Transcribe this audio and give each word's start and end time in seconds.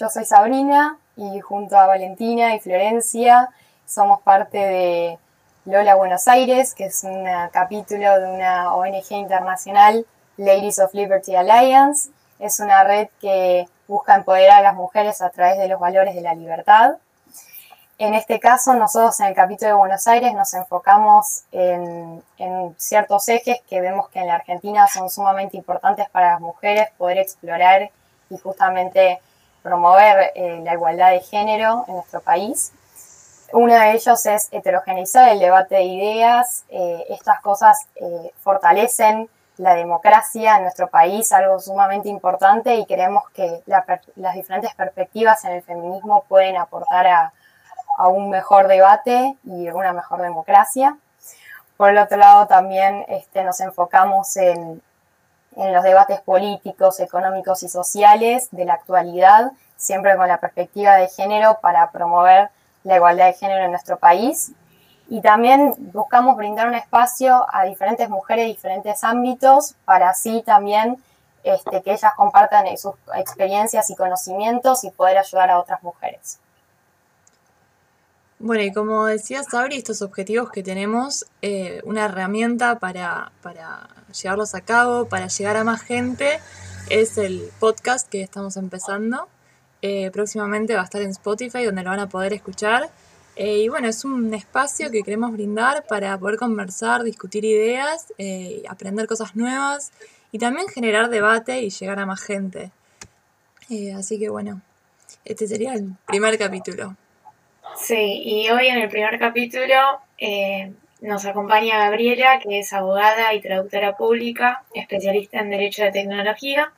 yo 0.00 0.08
soy 0.08 0.24
Sabrina 0.24 0.96
y 1.14 1.40
junto 1.40 1.76
a 1.76 1.86
Valentina 1.86 2.54
y 2.54 2.60
Florencia 2.60 3.50
somos 3.84 4.22
parte 4.22 4.56
de 4.56 5.18
Lola 5.66 5.94
Buenos 5.94 6.26
Aires, 6.26 6.74
que 6.74 6.86
es 6.86 7.04
un 7.04 7.26
capítulo 7.52 8.18
de 8.18 8.32
una 8.32 8.74
ONG 8.74 9.10
internacional, 9.10 10.06
Ladies 10.38 10.78
of 10.78 10.94
Liberty 10.94 11.36
Alliance. 11.36 12.08
Es 12.38 12.60
una 12.60 12.82
red 12.82 13.08
que 13.20 13.68
busca 13.86 14.14
empoderar 14.14 14.60
a 14.60 14.62
las 14.62 14.74
mujeres 14.74 15.20
a 15.20 15.28
través 15.28 15.58
de 15.58 15.68
los 15.68 15.78
valores 15.78 16.14
de 16.14 16.22
la 16.22 16.34
libertad. 16.34 16.94
En 17.98 18.14
este 18.14 18.40
caso, 18.40 18.72
nosotros 18.72 19.20
en 19.20 19.26
el 19.26 19.34
capítulo 19.34 19.68
de 19.68 19.76
Buenos 19.76 20.06
Aires 20.06 20.32
nos 20.32 20.54
enfocamos 20.54 21.42
en, 21.52 22.22
ciertos 22.78 23.28
ejes 23.28 23.58
que 23.68 23.82
vemos 23.82 24.08
que 24.08 24.20
en 24.20 24.28
la 24.28 24.36
Argentina 24.36 24.86
son 24.88 25.10
sumamente 25.10 25.58
importantes 25.58 26.08
para 26.08 26.32
las 26.32 26.40
mujeres 26.40 26.88
poder 26.96 27.18
explorar 27.18 27.90
y 28.30 28.38
justamente 28.38 29.20
promover 29.62 30.32
eh, 30.34 30.60
la 30.64 30.74
igualdad 30.74 31.10
de 31.10 31.20
género 31.20 31.84
en 31.88 31.94
nuestro 31.94 32.20
país. 32.20 32.72
Uno 33.52 33.74
de 33.74 33.92
ellos 33.92 34.26
es 34.26 34.48
heterogeneizar 34.52 35.30
el 35.30 35.40
debate 35.40 35.76
de 35.76 35.82
ideas. 35.82 36.64
Eh, 36.68 37.04
estas 37.08 37.40
cosas 37.40 37.78
eh, 37.96 38.32
fortalecen 38.42 39.28
la 39.56 39.74
democracia 39.74 40.56
en 40.56 40.62
nuestro 40.62 40.88
país, 40.88 41.32
algo 41.32 41.58
sumamente 41.58 42.08
importante, 42.08 42.76
y 42.76 42.86
creemos 42.86 43.24
que 43.34 43.62
las 43.66 44.34
diferentes 44.34 44.74
perspectivas 44.74 45.44
en 45.44 45.52
el 45.52 45.62
feminismo 45.62 46.24
pueden 46.28 46.56
aportar 46.56 47.06
a, 47.06 47.32
un 48.08 48.30
mejor 48.30 48.66
debate 48.66 49.36
y 49.44 49.68
una 49.68 49.92
mejor 49.92 50.22
democracia. 50.22 50.96
Por 51.76 51.90
el 51.90 51.98
otro 51.98 52.16
lado, 52.16 52.46
también 52.46 53.04
este, 53.08 53.44
nos 53.44 53.60
enfocamos 53.60 54.38
en, 54.38 54.80
en 55.56 55.72
los 55.72 55.82
debates 55.82 56.20
políticos, 56.20 57.00
económicos 57.00 57.62
y 57.62 57.68
sociales 57.68 58.48
de 58.50 58.64
la 58.64 58.74
actualidad, 58.74 59.52
siempre 59.76 60.16
con 60.16 60.28
la 60.28 60.38
perspectiva 60.38 60.96
de 60.96 61.08
género 61.08 61.58
para 61.60 61.90
promover 61.90 62.50
la 62.84 62.96
igualdad 62.96 63.26
de 63.26 63.32
género 63.34 63.64
en 63.64 63.70
nuestro 63.70 63.98
país 63.98 64.52
y 65.10 65.20
también 65.20 65.74
buscamos 65.92 66.36
brindar 66.36 66.68
un 66.68 66.74
espacio 66.74 67.44
a 67.52 67.64
diferentes 67.64 68.08
mujeres 68.08 68.44
de 68.44 68.52
diferentes 68.52 69.02
ámbitos 69.02 69.74
para 69.84 70.10
así 70.10 70.42
también 70.46 71.02
este, 71.42 71.82
que 71.82 71.92
ellas 71.92 72.12
compartan 72.16 72.64
sus 72.78 72.94
experiencias 73.16 73.90
y 73.90 73.96
conocimientos 73.96 74.84
y 74.84 74.90
poder 74.90 75.18
ayudar 75.18 75.50
a 75.50 75.58
otras 75.58 75.82
mujeres. 75.82 76.38
Bueno, 78.38 78.62
y 78.62 78.72
como 78.72 79.06
decía 79.06 79.42
Sabri, 79.42 79.76
estos 79.76 80.00
objetivos 80.00 80.50
que 80.50 80.62
tenemos, 80.62 81.26
eh, 81.42 81.80
una 81.84 82.04
herramienta 82.04 82.78
para, 82.78 83.32
para 83.42 83.88
llevarlos 84.12 84.54
a 84.54 84.60
cabo, 84.60 85.06
para 85.06 85.28
llegar 85.28 85.56
a 85.56 85.64
más 85.64 85.82
gente, 85.82 86.40
es 86.88 87.18
el 87.18 87.48
podcast 87.58 88.08
que 88.08 88.22
estamos 88.22 88.56
empezando. 88.56 89.28
Eh, 89.82 90.10
próximamente 90.10 90.74
va 90.74 90.82
a 90.82 90.84
estar 90.84 91.00
en 91.00 91.10
Spotify, 91.10 91.64
donde 91.64 91.82
lo 91.82 91.90
van 91.90 92.00
a 92.00 92.08
poder 92.08 92.32
escuchar. 92.32 92.90
Eh, 93.36 93.58
y 93.58 93.68
bueno, 93.68 93.88
es 93.88 94.04
un 94.04 94.34
espacio 94.34 94.90
que 94.90 95.02
queremos 95.02 95.32
brindar 95.32 95.86
para 95.86 96.18
poder 96.18 96.36
conversar, 96.36 97.02
discutir 97.02 97.44
ideas, 97.44 98.12
eh, 98.18 98.62
aprender 98.68 99.06
cosas 99.06 99.36
nuevas 99.36 99.92
y 100.32 100.38
también 100.38 100.68
generar 100.68 101.08
debate 101.08 101.62
y 101.62 101.70
llegar 101.70 101.98
a 101.98 102.06
más 102.06 102.20
gente. 102.20 102.70
Así 103.96 104.18
que 104.18 104.28
bueno, 104.28 104.60
este 105.24 105.46
sería 105.46 105.74
el 105.74 105.94
primer 106.06 106.36
capítulo. 106.36 106.96
Sí, 107.80 108.20
y 108.24 108.50
hoy 108.50 108.66
en 108.66 108.78
el 108.78 108.88
primer 108.88 109.16
capítulo 109.18 109.76
nos 111.00 111.24
acompaña 111.26 111.78
Gabriela, 111.78 112.38
que 112.40 112.58
es 112.60 112.72
abogada 112.72 113.34
y 113.34 113.40
traductora 113.40 113.96
pública, 113.96 114.64
especialista 114.74 115.40
en 115.40 115.50
Derecho 115.50 115.84
de 115.84 115.92
Tecnología 115.92 116.72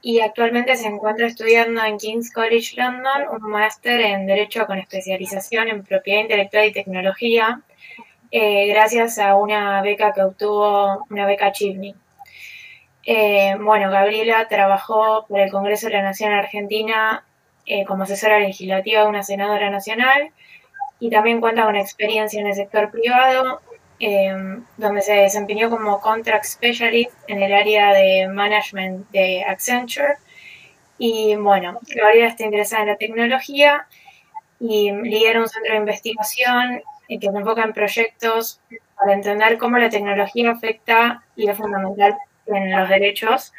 y 0.00 0.20
actualmente 0.20 0.76
se 0.76 0.86
encuentra 0.86 1.26
estudiando 1.26 1.84
en 1.84 1.98
King's 1.98 2.32
College 2.32 2.76
London 2.76 3.24
un 3.32 3.50
máster 3.50 4.00
en 4.00 4.26
Derecho 4.26 4.66
con 4.66 4.78
especialización 4.78 5.68
en 5.68 5.84
Propiedad 5.84 6.22
Intelectual 6.22 6.66
y 6.66 6.72
Tecnología, 6.72 7.62
eh, 8.30 8.68
gracias 8.68 9.18
a 9.18 9.36
una 9.36 9.82
beca 9.82 10.12
que 10.12 10.22
obtuvo, 10.22 11.04
una 11.10 11.26
beca 11.26 11.52
Chivney. 11.52 11.94
Eh, 13.04 13.56
bueno, 13.60 13.90
Gabriela 13.90 14.46
trabajó 14.48 15.26
por 15.26 15.40
el 15.40 15.50
Congreso 15.50 15.86
de 15.86 15.94
la 15.94 16.02
Nación 16.02 16.32
Argentina 16.32 17.24
eh, 17.66 17.84
como 17.86 18.04
asesora 18.04 18.38
legislativa 18.38 19.02
de 19.02 19.08
una 19.08 19.22
senadora 19.22 19.70
nacional 19.70 20.30
y 21.00 21.10
también 21.10 21.40
cuenta 21.40 21.64
con 21.64 21.76
experiencia 21.76 22.40
en 22.40 22.48
el 22.48 22.54
sector 22.54 22.90
privado 22.90 23.60
Em, 24.00 24.64
donde 24.76 25.02
se 25.02 25.12
desempeñó 25.12 25.70
como 25.70 26.00
Contract 26.00 26.44
Specialist 26.44 27.10
en 27.26 27.42
el 27.42 27.52
área 27.52 27.92
de 27.92 28.28
Management 28.28 29.10
de 29.10 29.42
Accenture. 29.42 30.14
Y 30.98 31.34
bueno, 31.34 31.80
Gabriela 31.96 32.28
está 32.28 32.44
interesada 32.44 32.82
en 32.82 32.88
la 32.90 32.96
tecnología 32.96 33.86
y 34.60 34.92
lidera 34.92 35.40
un 35.40 35.48
centro 35.48 35.72
de 35.72 35.78
investigación 35.78 36.82
que 37.08 37.18
se 37.20 37.26
enfoca 37.26 37.64
en 37.64 37.72
proyectos 37.72 38.60
para 38.96 39.14
entender 39.14 39.58
cómo 39.58 39.78
la 39.78 39.88
tecnología 39.90 40.52
afecta 40.52 41.24
y 41.34 41.48
es 41.48 41.56
fundamental 41.56 42.16
en 42.46 42.70
los 42.70 42.88
derechos. 42.88 43.52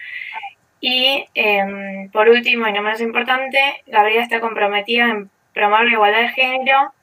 Y 0.80 1.26
em, 1.34 2.10
por 2.12 2.30
último, 2.30 2.66
y 2.68 2.72
no 2.72 2.82
menos 2.82 3.02
importante, 3.02 3.60
Gabriela 3.88 4.24
está 4.24 4.40
comprometida 4.40 5.10
en 5.10 5.30
promover 5.54 5.88
la 5.88 5.94
igualdad 5.94 6.22
de 6.22 6.30
género 6.30 6.94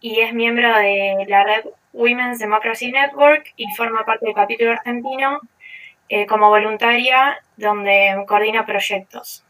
y 0.00 0.20
es 0.20 0.32
miembro 0.32 0.76
de 0.76 1.24
la 1.28 1.44
red 1.44 1.64
Women's 1.92 2.38
Democracy 2.38 2.92
Network 2.92 3.52
y 3.56 3.66
forma 3.74 4.04
parte 4.04 4.26
del 4.26 4.34
capítulo 4.34 4.72
argentino 4.72 5.40
eh, 6.08 6.26
como 6.26 6.48
voluntaria 6.48 7.36
donde 7.56 8.24
coordina 8.26 8.66
proyectos. 8.66 9.42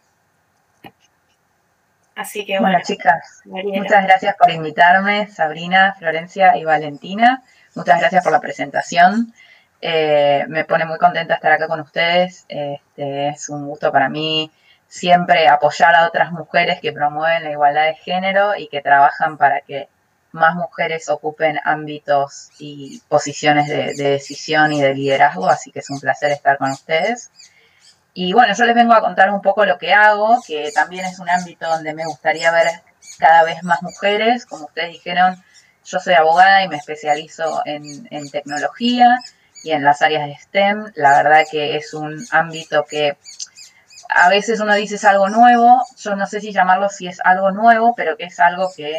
Así 2.14 2.46
que 2.46 2.58
bueno, 2.58 2.78
chicas, 2.82 3.42
muchas 3.44 4.04
gracias 4.04 4.36
por 4.36 4.50
invitarme, 4.50 5.26
Sabrina, 5.26 5.94
Florencia 5.98 6.56
y 6.56 6.64
Valentina. 6.64 7.42
Muchas 7.74 8.00
gracias 8.00 8.24
por 8.24 8.32
la 8.32 8.40
presentación. 8.40 9.34
Eh, 9.82 10.46
me 10.48 10.64
pone 10.64 10.86
muy 10.86 10.96
contenta 10.96 11.34
estar 11.34 11.52
acá 11.52 11.68
con 11.68 11.80
ustedes. 11.80 12.46
Este, 12.48 13.28
es 13.28 13.50
un 13.50 13.66
gusto 13.66 13.92
para 13.92 14.08
mí 14.08 14.50
siempre 14.88 15.46
apoyar 15.48 15.94
a 15.94 16.06
otras 16.06 16.32
mujeres 16.32 16.80
que 16.80 16.92
promueven 16.92 17.44
la 17.44 17.50
igualdad 17.50 17.84
de 17.86 17.96
género 17.96 18.56
y 18.56 18.68
que 18.68 18.80
trabajan 18.80 19.36
para 19.36 19.60
que 19.60 19.88
más 20.36 20.54
mujeres 20.54 21.08
ocupen 21.08 21.58
ámbitos 21.64 22.50
y 22.58 23.02
posiciones 23.08 23.68
de, 23.68 23.94
decisión 23.94 24.72
y 24.72 24.80
de 24.80 24.94
liderazgo, 24.94 25.48
así 25.48 25.72
que 25.72 25.80
es 25.80 25.90
un 25.90 26.00
placer 26.00 26.30
estar 26.30 26.58
con 26.58 26.70
ustedes. 26.70 27.30
Y 28.14 28.32
bueno, 28.32 28.54
yo 28.54 28.64
les 28.64 28.74
vengo 28.74 28.94
a 28.94 29.00
contar 29.00 29.30
un 29.30 29.42
poco 29.42 29.66
lo 29.66 29.78
que 29.78 29.92
hago, 29.92 30.42
que 30.46 30.70
también 30.72 31.04
es 31.04 31.18
un 31.18 31.28
ámbito 31.28 31.68
donde 31.68 31.92
me 31.92 32.06
gustaría 32.06 32.50
ver 32.50 32.68
cada 33.18 33.42
vez 33.42 33.62
más 33.62 33.82
mujeres. 33.82 34.46
Como 34.46 34.66
ustedes 34.66 34.90
dijeron, 34.90 35.42
yo 35.84 35.98
soy 35.98 36.14
abogada 36.14 36.62
y 36.62 36.68
me 36.68 36.76
especializo 36.76 37.62
en, 37.66 38.08
en 38.10 38.30
tecnología 38.30 39.18
y 39.62 39.72
en 39.72 39.84
las 39.84 40.00
áreas 40.00 40.26
de 40.26 40.36
STEM. 40.36 40.92
La 40.94 41.22
verdad 41.22 41.44
que 41.50 41.76
es 41.76 41.92
un 41.92 42.24
ámbito 42.30 42.84
que 42.88 43.18
a 44.08 44.28
veces 44.28 44.60
uno 44.60 44.74
dice 44.74 44.94
es 44.94 45.04
algo 45.04 45.28
nuevo, 45.28 45.82
yo 45.98 46.16
no 46.16 46.26
sé 46.26 46.40
si 46.40 46.52
llamarlo 46.52 46.88
si 46.88 47.06
es 47.08 47.20
algo 47.24 47.50
nuevo, 47.50 47.94
pero 47.96 48.16
que 48.16 48.24
es 48.24 48.40
algo 48.40 48.70
que 48.74 48.96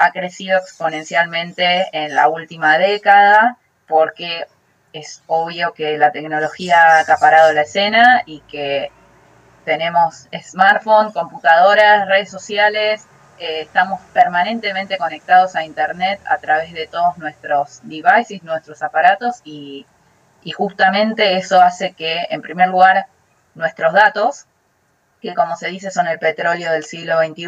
ha 0.00 0.12
crecido 0.12 0.58
exponencialmente 0.58 1.86
en 1.92 2.14
la 2.14 2.28
última 2.28 2.78
década 2.78 3.58
porque 3.86 4.46
es 4.94 5.22
obvio 5.26 5.74
que 5.74 5.98
la 5.98 6.10
tecnología 6.10 6.96
ha 6.96 7.00
acaparado 7.00 7.52
la 7.52 7.62
escena 7.62 8.22
y 8.24 8.40
que 8.40 8.90
tenemos 9.66 10.26
smartphones, 10.42 11.12
computadoras, 11.12 12.08
redes 12.08 12.30
sociales, 12.30 13.04
eh, 13.38 13.60
estamos 13.60 14.00
permanentemente 14.14 14.96
conectados 14.96 15.54
a 15.54 15.64
Internet 15.64 16.18
a 16.24 16.38
través 16.38 16.72
de 16.72 16.86
todos 16.86 17.18
nuestros 17.18 17.80
devices, 17.82 18.42
nuestros 18.42 18.82
aparatos 18.82 19.42
y, 19.44 19.86
y 20.42 20.52
justamente 20.52 21.36
eso 21.36 21.60
hace 21.60 21.92
que, 21.92 22.26
en 22.30 22.40
primer 22.40 22.70
lugar, 22.70 23.06
nuestros 23.54 23.92
datos, 23.92 24.46
que 25.20 25.34
como 25.34 25.56
se 25.56 25.68
dice 25.68 25.90
son 25.90 26.06
el 26.06 26.18
petróleo 26.18 26.72
del 26.72 26.84
siglo 26.84 27.18
XXI, 27.18 27.46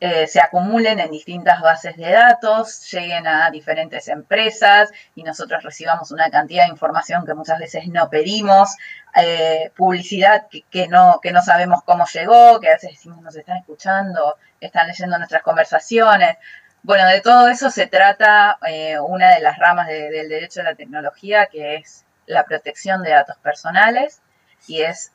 eh, 0.00 0.26
se 0.26 0.40
acumulen 0.40 0.98
en 0.98 1.10
distintas 1.10 1.60
bases 1.60 1.96
de 1.96 2.10
datos, 2.10 2.90
lleguen 2.90 3.26
a 3.26 3.50
diferentes 3.50 4.08
empresas 4.08 4.90
y 5.14 5.22
nosotros 5.22 5.62
recibamos 5.62 6.10
una 6.10 6.30
cantidad 6.30 6.64
de 6.64 6.70
información 6.70 7.24
que 7.24 7.32
muchas 7.32 7.58
veces 7.58 7.86
no 7.86 8.10
pedimos, 8.10 8.76
eh, 9.14 9.70
publicidad 9.76 10.46
que, 10.70 10.88
no, 10.88 11.20
que 11.22 11.32
no 11.32 11.40
sabemos 11.42 11.82
cómo 11.84 12.04
llegó, 12.12 12.60
que 12.60 12.68
a 12.68 12.74
veces 12.74 12.90
decimos 12.90 13.22
nos 13.22 13.36
están 13.36 13.58
escuchando, 13.58 14.36
están 14.60 14.88
leyendo 14.88 15.16
nuestras 15.16 15.42
conversaciones. 15.42 16.36
Bueno, 16.82 17.06
de 17.08 17.20
todo 17.20 17.48
eso 17.48 17.70
se 17.70 17.86
trata 17.86 18.58
eh, 18.66 18.98
una 18.98 19.30
de 19.30 19.40
las 19.40 19.58
ramas 19.58 19.86
del 19.86 20.28
derecho 20.28 20.60
a 20.60 20.64
la 20.64 20.74
tecnología, 20.74 21.46
que 21.46 21.76
es 21.76 22.04
la 22.26 22.44
protección 22.44 23.02
de 23.02 23.10
datos 23.10 23.36
personales, 23.38 24.20
y 24.66 24.82
es 24.82 25.12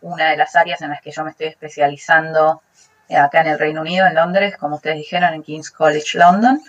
una 0.00 0.30
de 0.30 0.36
las 0.36 0.56
áreas 0.56 0.80
en 0.82 0.90
las 0.90 1.00
que 1.02 1.10
yo 1.10 1.24
me 1.24 1.30
estoy 1.30 1.48
especializando 1.48 2.62
acá 3.10 3.40
en 3.40 3.48
el 3.48 3.58
Reino 3.58 3.82
Unido, 3.82 4.06
en 4.06 4.14
Londres, 4.14 4.56
como 4.58 4.76
ustedes 4.76 4.96
dijeron, 4.96 5.34
en 5.34 5.42
King's 5.42 5.70
College 5.70 6.18
London. 6.18 6.60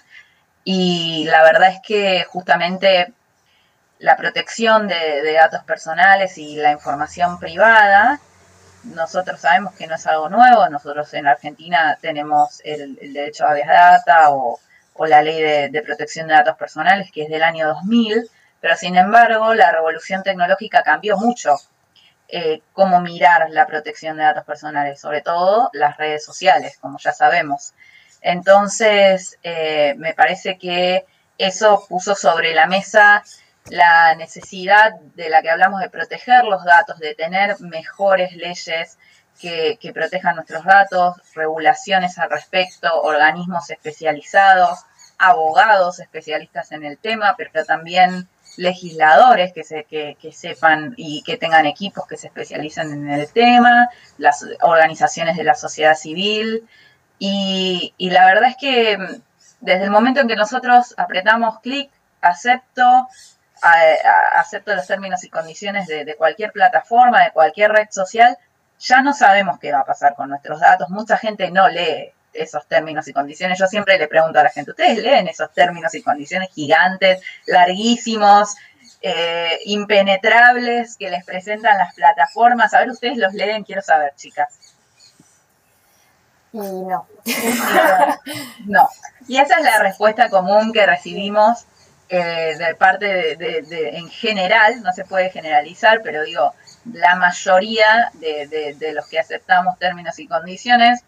Y 0.64 1.26
la 1.26 1.44
verdad 1.44 1.70
es 1.70 1.80
que 1.86 2.26
justamente 2.28 3.14
la 4.00 4.18
protección 4.18 4.88
de, 4.88 5.34
datos 5.34 5.64
personales 5.64 6.38
y 6.38 6.56
la 6.56 6.72
información 6.72 7.40
privada 7.40 8.20
nosotros 8.84 9.42
sabemos 9.42 9.74
que 9.74 9.88
no 9.88 9.96
es 9.96 10.06
algo 10.06 10.30
nuevo, 10.30 10.70
nosotros 10.70 11.12
en 11.16 11.26
Argentina 11.26 11.98
tenemos 12.00 12.62
el, 12.64 12.96
derecho 13.14 13.46
a 13.46 13.52
habeas 13.52 13.68
data 13.68 14.30
o, 14.30 14.60
la 15.08 15.22
ley 15.22 15.42
de, 15.70 15.82
protección 15.82 16.28
de 16.28 16.36
datos 16.36 16.56
personales 16.56 17.12
que 17.12 17.24
es 17.24 17.30
del 17.30 17.44
año 17.44 17.68
2000, 17.68 18.30
pero 18.62 18.76
sin 18.76 18.96
embargo 18.96 19.54
la 19.54 19.72
revolución 19.72 20.24
tecnológica 20.24 20.84
cambió 20.84 21.18
mucho 21.18 21.56
eh, 22.28 22.62
cómo 22.74 23.02
mirar 23.02 23.50
la 23.50 23.68
protección 23.68 24.18
de 24.18 24.24
datos 24.24 24.46
personales, 24.46 25.00
sobre 25.00 25.22
todo 25.22 25.70
las 25.74 25.98
redes 25.98 26.26
sociales, 26.26 26.78
como 26.80 26.98
ya 26.98 27.12
sabemos. 27.12 27.74
Entonces, 28.22 29.38
eh, 29.44 29.96
me 29.98 30.14
parece 30.14 30.58
que 30.58 31.06
eso 31.38 31.86
puso 31.88 32.16
sobre 32.16 32.56
la 32.56 32.66
mesa 32.66 33.24
la 33.70 34.14
necesidad 34.16 34.94
de 35.16 35.30
la 35.30 35.42
que 35.42 35.50
hablamos 35.50 35.82
de 35.82 35.90
proteger 35.90 36.44
los 36.46 36.64
datos, 36.64 37.00
de 37.00 37.16
tener 37.16 37.60
mejores 37.62 38.34
leyes 38.36 38.98
que, 39.40 39.78
protejan 39.94 40.36
nuestros 40.36 40.64
datos, 40.64 41.16
regulaciones 41.34 42.18
al 42.18 42.30
respecto, 42.30 43.02
organismos 43.02 43.70
especializados, 43.70 44.80
abogados 45.18 46.00
especialistas 46.00 46.72
en 46.72 46.86
el 46.86 46.98
tema, 46.98 47.36
pero 47.38 47.66
también 47.66 48.28
legisladores 48.58 49.54
que, 49.54 49.64
se, 49.64 49.84
que, 49.86 50.32
sepan 50.32 50.94
y 50.98 51.24
que 51.24 51.38
tengan 51.38 51.66
equipos 51.66 52.08
que 52.08 52.18
se 52.18 52.28
especialicen 52.28 52.92
en 52.92 53.10
el 53.10 53.32
tema, 53.32 53.90
las 54.18 54.46
organizaciones 54.62 55.38
de 55.38 55.44
la 55.44 55.56
sociedad 55.56 55.96
civil. 55.96 56.68
Y, 57.20 57.94
y 57.98 58.10
la 58.10 58.26
verdad 58.26 58.50
es 58.50 58.58
que 58.60 58.98
desde 59.62 59.86
el 59.86 59.92
momento 59.92 60.22
en 60.22 60.28
que 60.28 60.36
nosotros 60.36 60.94
apretamos 60.98 61.60
clic, 61.60 61.92
acepto, 62.22 63.08
acepto 64.38 64.76
los 64.76 64.88
términos 64.88 65.24
y 65.24 65.30
condiciones 65.30 65.88
de, 65.88 66.16
cualquier 66.18 66.52
plataforma, 66.52 67.24
de 67.24 67.32
cualquier 67.32 67.72
red 67.72 67.88
social, 67.90 68.38
ya 68.80 69.02
no 69.02 69.14
sabemos 69.14 69.60
qué 69.60 69.72
va 69.72 69.80
a 69.80 69.86
pasar 69.86 70.16
con 70.16 70.30
nuestros 70.30 70.60
datos. 70.60 70.90
Mucha 70.90 71.18
gente 71.18 71.50
no 71.52 71.68
lee 71.70 72.12
esos 72.36 72.68
términos 72.68 73.08
y 73.08 73.14
condiciones. 73.14 73.60
Yo 73.60 73.68
siempre 73.68 73.98
le 73.98 74.08
pregunto 74.08 74.40
a 74.40 74.44
la 74.44 74.50
gente, 74.50 74.72
¿ustedes 74.72 74.98
leen 74.98 75.28
esos 75.28 75.52
términos 75.54 75.94
y 75.96 76.02
condiciones 76.02 76.50
gigantes, 76.54 77.22
larguísimos, 77.46 78.56
eh, 79.02 79.60
impenetrables 79.66 80.98
que 80.98 81.10
les 81.10 81.26
presentan 81.26 81.78
las 81.78 81.94
plataformas? 81.96 82.74
A 82.74 82.80
ver, 82.80 82.90
¿ustedes 82.90 83.18
los 83.18 83.34
leen? 83.34 83.64
Quiero 83.64 83.82
saber, 83.82 84.14
chicas. 84.16 84.60
Y 86.52 86.58
no. 86.58 87.08
no. 88.66 88.90
Y 89.28 89.38
esa 89.38 89.58
es 89.58 89.64
la 89.64 89.80
respuesta 89.80 90.30
común 90.30 90.72
que 90.72 90.86
recibimos 90.86 91.66
eh, 92.08 92.56
de 92.58 92.76
parte 92.76 93.36
de, 93.36 93.90
en 93.94 94.08
general, 94.10 94.84
no 94.84 94.94
se 94.94 95.06
puede 95.06 95.32
generalizar, 95.32 96.02
pero 96.04 96.24
digo, 96.24 96.54
la 96.94 97.16
mayoría 97.16 98.12
de, 98.14 98.92
los 98.94 99.08
que 99.08 99.20
aceptamos 99.20 99.80
términos 99.80 100.20
y 100.20 100.28
condiciones, 100.28 101.04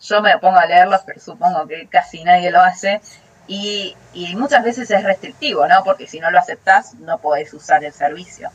yo 0.00 0.22
me 0.22 0.38
pongo 0.38 0.58
a 0.58 0.66
leerlos, 0.66 1.00
pero 1.06 1.20
supongo 1.20 1.66
que 1.66 1.88
casi 1.88 2.24
nadie 2.24 2.50
lo 2.50 2.60
hace, 2.60 3.00
y, 3.46 3.96
muchas 4.36 4.62
veces 4.62 4.90
es 4.90 5.02
restrictivo, 5.02 5.66
¿no? 5.66 5.82
Porque 5.82 6.06
si 6.06 6.20
no 6.20 6.30
lo 6.30 6.38
aceptás, 6.38 6.94
no 6.94 7.18
podés 7.18 7.52
usar 7.52 7.82
el 7.84 7.92
servicio. 7.92 8.50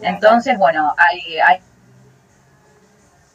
Entonces, 0.00 0.56
bueno, 0.56 0.94
hay, 0.96 1.38
hay 1.40 1.60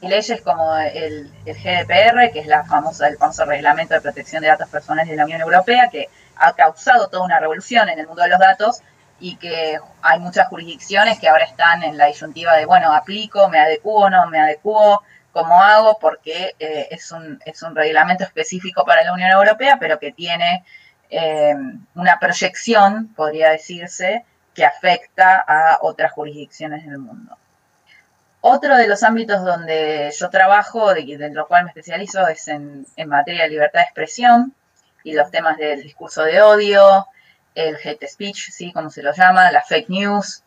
leyes 0.02 0.42
como 0.42 0.76
el, 0.78 1.32
el, 1.46 1.56
GDPR, 1.56 2.32
que 2.34 2.40
es 2.40 2.48
la 2.48 2.64
famosa, 2.64 3.08
el 3.08 3.18
famoso 3.18 3.46
Reglamento 3.46 3.94
de 3.94 4.02
Protección 4.02 4.42
de 4.42 4.48
Datos 4.48 4.70
Personales 4.70 5.08
de 5.08 5.16
la 5.16 5.26
Unión 5.26 5.42
Europea, 5.42 5.90
que 5.92 6.10
ha 6.38 6.54
causado 6.54 7.08
toda 7.08 7.24
una 7.24 7.40
revolución 7.40 7.88
en 7.90 8.00
el 8.00 8.08
mundo 8.08 8.24
de 8.24 8.30
los 8.30 8.40
datos 8.40 8.82
y 9.20 9.38
que 9.38 9.80
hay 10.02 10.20
muchas 10.20 10.48
jurisdicciones 10.48 11.20
que 11.20 11.30
ahora 11.30 11.46
están 11.46 11.84
en 11.84 11.98
la 11.98 12.08
disyuntiva 12.08 12.56
de, 12.56 12.66
bueno, 12.66 12.94
aplico, 12.94 13.48
me 13.50 13.60
adecuo, 13.60 14.10
no 14.10 14.28
me 14.28 14.40
adecuo, 14.40 15.04
cómo 15.36 15.62
hago, 15.62 16.00
porque 16.00 16.56
eh, 16.60 16.88
es, 16.92 17.12
un, 17.12 17.42
es 17.46 17.62
un 17.62 17.76
reglamento 17.76 18.24
específico 18.24 18.86
para 18.86 19.04
la 19.04 19.12
Unión 19.12 19.30
Europea, 19.30 19.76
pero 19.78 20.00
que 20.00 20.14
tiene 20.14 20.64
eh, 21.10 21.54
una 21.94 22.20
proyección, 22.22 23.14
podría 23.14 23.50
decirse, 23.50 24.24
que 24.54 24.64
afecta 24.64 25.44
a 25.46 25.80
otras 25.82 26.14
jurisdicciones 26.14 26.86
del 26.86 27.00
mundo. 27.00 27.38
Otro 28.40 28.78
de 28.78 28.88
los 28.88 29.04
ámbitos 29.04 29.44
donde 29.44 30.10
yo 30.18 30.30
trabajo, 30.30 30.96
y 30.96 31.18
de 31.18 31.30
lo 31.32 31.48
cual 31.48 31.66
me 31.66 31.72
especializo, 31.72 32.26
es 32.30 32.48
en, 32.48 32.86
materia 33.06 33.44
de 33.44 33.50
libertad 33.50 33.82
de 33.82 33.86
expresión 33.86 34.56
y 35.04 35.16
los 35.16 35.32
temas 35.32 35.58
del 35.58 35.84
discurso 35.84 36.24
de 36.24 36.42
odio, 36.42 37.08
el 37.56 37.76
hate 37.84 38.08
speech, 38.08 38.52
¿sí? 38.52 38.72
como 38.72 38.90
se 38.90 39.04
lo 39.04 39.12
llama, 39.12 39.52
la 39.52 39.64
fake 39.64 39.90
news, 39.90 40.45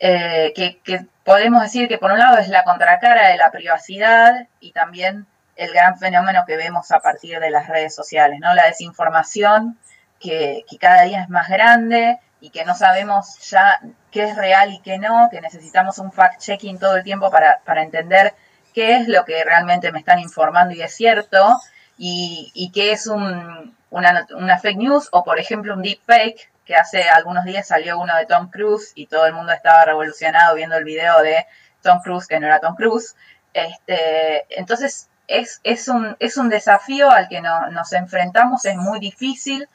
eh, 0.00 0.52
que, 0.54 1.06
podemos 1.24 1.62
decir 1.62 1.86
que 1.86 1.98
por 1.98 2.10
un 2.10 2.18
lado 2.18 2.38
es 2.38 2.48
la 2.48 2.64
contracara 2.64 3.28
de 3.28 3.36
la 3.36 3.52
privacidad 3.52 4.48
y 4.58 4.72
también 4.72 5.26
el 5.54 5.72
gran 5.72 5.98
fenómeno 5.98 6.44
que 6.46 6.56
vemos 6.56 6.90
a 6.90 7.00
partir 7.00 7.38
de 7.38 7.50
las 7.50 7.68
redes 7.68 7.94
sociales, 7.94 8.40
¿no? 8.40 8.54
La 8.54 8.66
desinformación 8.66 9.78
que, 10.18 10.64
cada 10.80 11.02
día 11.02 11.22
es 11.22 11.28
más 11.28 11.48
grande 11.48 12.18
y 12.40 12.50
que 12.50 12.64
no 12.64 12.74
sabemos 12.74 13.38
ya 13.48 13.80
qué 14.10 14.24
es 14.24 14.36
real 14.36 14.72
y 14.72 14.80
qué 14.80 14.98
no, 14.98 15.28
que 15.30 15.40
necesitamos 15.40 15.98
un 15.98 16.10
fact-checking 16.10 16.78
todo 16.78 16.96
el 16.96 17.04
tiempo 17.04 17.30
para, 17.30 17.60
para 17.64 17.82
entender 17.82 18.34
qué 18.74 18.96
es 18.96 19.06
lo 19.06 19.24
que 19.24 19.44
realmente 19.44 19.92
me 19.92 19.98
están 19.98 20.18
informando 20.18 20.74
y 20.74 20.82
es 20.82 20.94
cierto, 20.94 21.58
y, 22.02 22.70
qué 22.72 22.92
es 22.92 23.06
un, 23.06 23.76
una, 23.90 24.58
fake 24.58 24.78
news 24.78 25.08
o, 25.12 25.22
por 25.22 25.38
ejemplo, 25.38 25.74
un 25.74 25.82
deep 25.82 26.00
fake, 26.06 26.50
que 26.70 26.76
hace 26.76 27.02
algunos 27.10 27.44
días 27.44 27.66
salió 27.66 27.98
uno 27.98 28.16
de 28.16 28.26
Tom 28.26 28.48
Cruise 28.48 28.92
y 28.94 29.08
todo 29.08 29.26
el 29.26 29.32
mundo 29.32 29.52
estaba 29.52 29.84
revolucionado 29.84 30.54
viendo 30.54 30.76
el 30.76 30.84
video 30.84 31.20
de 31.20 31.44
Tom 31.82 32.00
Cruise, 32.00 32.28
que 32.28 32.38
no 32.38 32.46
era 32.46 32.60
Tom 32.60 32.76
Cruise. 32.76 33.16
Este, 33.52 34.46
entonces, 34.50 35.08
es, 35.26 35.88
un, 35.88 36.16
es 36.20 36.36
un 36.36 36.48
desafío 36.48 37.10
al 37.10 37.28
que 37.28 37.40
nos 37.40 37.92
enfrentamos, 37.92 38.64
es 38.66 38.76
muy 38.76 39.00
difícil. 39.00 39.68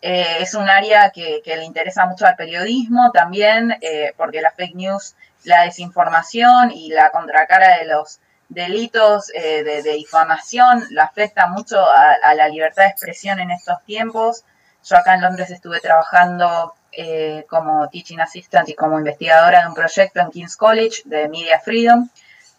Eh, 0.00 0.38
es 0.40 0.54
un 0.54 0.70
área 0.70 1.10
que, 1.10 1.42
le 1.44 1.64
interesa 1.64 2.06
mucho 2.06 2.24
al 2.24 2.34
periodismo 2.34 3.10
también, 3.12 3.76
eh, 3.82 4.14
porque 4.16 4.40
la 4.40 4.50
fake 4.50 4.74
news, 4.74 5.16
la 5.44 5.64
desinformación 5.64 6.70
y 6.70 6.88
la 6.92 7.10
contracara 7.10 7.76
de 7.76 7.84
los 7.84 8.20
delitos 8.48 9.30
eh, 9.34 9.64
de, 9.64 9.82
difamación, 9.92 10.82
la 10.92 11.04
afecta 11.04 11.46
mucho 11.46 11.78
a, 11.78 12.34
la 12.34 12.48
libertad 12.48 12.84
de 12.84 12.88
expresión 12.88 13.38
en 13.38 13.50
estos 13.50 13.84
tiempos. 13.84 14.44
Yo 14.88 14.96
acá 14.96 15.14
en 15.14 15.20
Londres 15.20 15.50
estuve 15.50 15.80
trabajando 15.80 16.74
eh, 16.92 17.44
como 17.48 17.88
teaching 17.90 18.20
assistant 18.20 18.68
y 18.68 18.74
como 18.74 18.98
investigadora 18.98 19.60
de 19.60 19.68
un 19.68 19.74
proyecto 19.74 20.20
en 20.20 20.30
King's 20.30 20.56
College 20.56 21.02
de 21.04 21.28
Media 21.28 21.60
Freedom, 21.60 22.08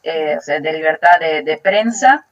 eh, 0.03 0.37
de 0.45 0.73
libertad 0.73 1.19
de, 1.19 1.59
prensa, 1.63 2.25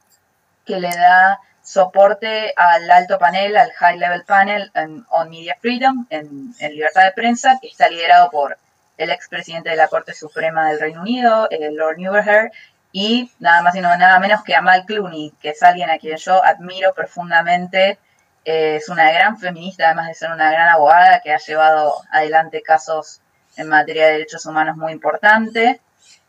que 0.64 0.78
le 0.78 0.88
da 0.88 1.40
soporte 1.62 2.52
al 2.56 2.88
alto 2.90 3.18
panel, 3.18 3.56
al 3.56 3.72
High 3.72 3.98
Level 3.98 4.24
Panel 4.24 4.70
on 5.10 5.30
Media 5.30 5.56
Freedom, 5.60 6.06
en, 6.10 6.54
libertad 6.60 7.04
de 7.04 7.12
prensa, 7.12 7.58
que 7.60 7.68
está 7.68 7.88
liderado 7.88 8.30
por 8.30 8.56
el 8.96 9.10
expresidente 9.10 9.70
de 9.70 9.76
la 9.76 9.88
Corte 9.88 10.14
Suprema 10.14 10.68
del 10.68 10.80
Reino 10.80 11.02
Unido, 11.02 11.48
el 11.50 11.74
Lord 11.74 11.98
Newberger, 11.98 12.52
y 12.92 13.30
nada 13.38 13.62
más 13.62 13.74
y 13.74 13.80
nada 13.80 14.18
menos 14.18 14.42
que 14.44 14.54
Amal 14.54 14.84
Clooney, 14.86 15.32
que 15.42 15.50
es 15.50 15.62
alguien 15.62 15.90
a 15.90 15.98
quien 15.98 16.16
yo 16.16 16.42
admiro 16.44 16.94
profundamente. 16.94 17.98
Es 18.44 18.88
una 18.88 19.10
gran 19.10 19.38
feminista, 19.38 19.86
además 19.86 20.08
de 20.08 20.14
ser 20.14 20.30
una 20.30 20.50
gran 20.50 20.68
abogada 20.68 21.20
que 21.20 21.32
ha 21.32 21.38
llevado 21.38 21.94
adelante 22.10 22.62
casos 22.62 23.20
en 23.56 23.68
materia 23.68 24.06
de 24.06 24.12
derechos 24.12 24.46
humanos 24.46 24.76
muy 24.76 24.92
importantes. 24.92 25.80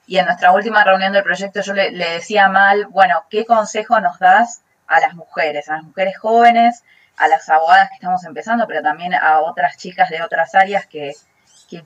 Y 0.08 0.18
en 0.18 0.26
nuestra 0.26 0.52
última 0.52 0.84
reunión 0.84 1.14
del 1.14 1.24
proyecto 1.24 1.62
yo 1.62 1.74
le, 1.74 1.92
decía 1.92 2.44
a 2.44 2.46
Amal, 2.48 2.88
bueno, 2.88 3.26
¿qué 3.30 3.46
consejo 3.46 4.00
nos 4.00 4.18
das 4.20 4.64
a 4.88 5.00
las 5.00 5.14
mujeres, 5.14 5.70
a 5.70 5.76
las 5.76 5.84
mujeres 5.84 6.18
jóvenes, 6.18 6.84
a 7.18 7.28
las 7.28 7.48
abogadas 7.50 7.90
que 7.90 7.96
estamos 7.96 8.24
empezando, 8.26 8.66
pero 8.66 8.82
también 8.82 9.14
a 9.14 9.42
otras 9.42 9.78
chicas 9.78 10.10
de 10.10 10.24
otras 10.24 10.56
áreas 10.56 10.88
que, 10.88 11.14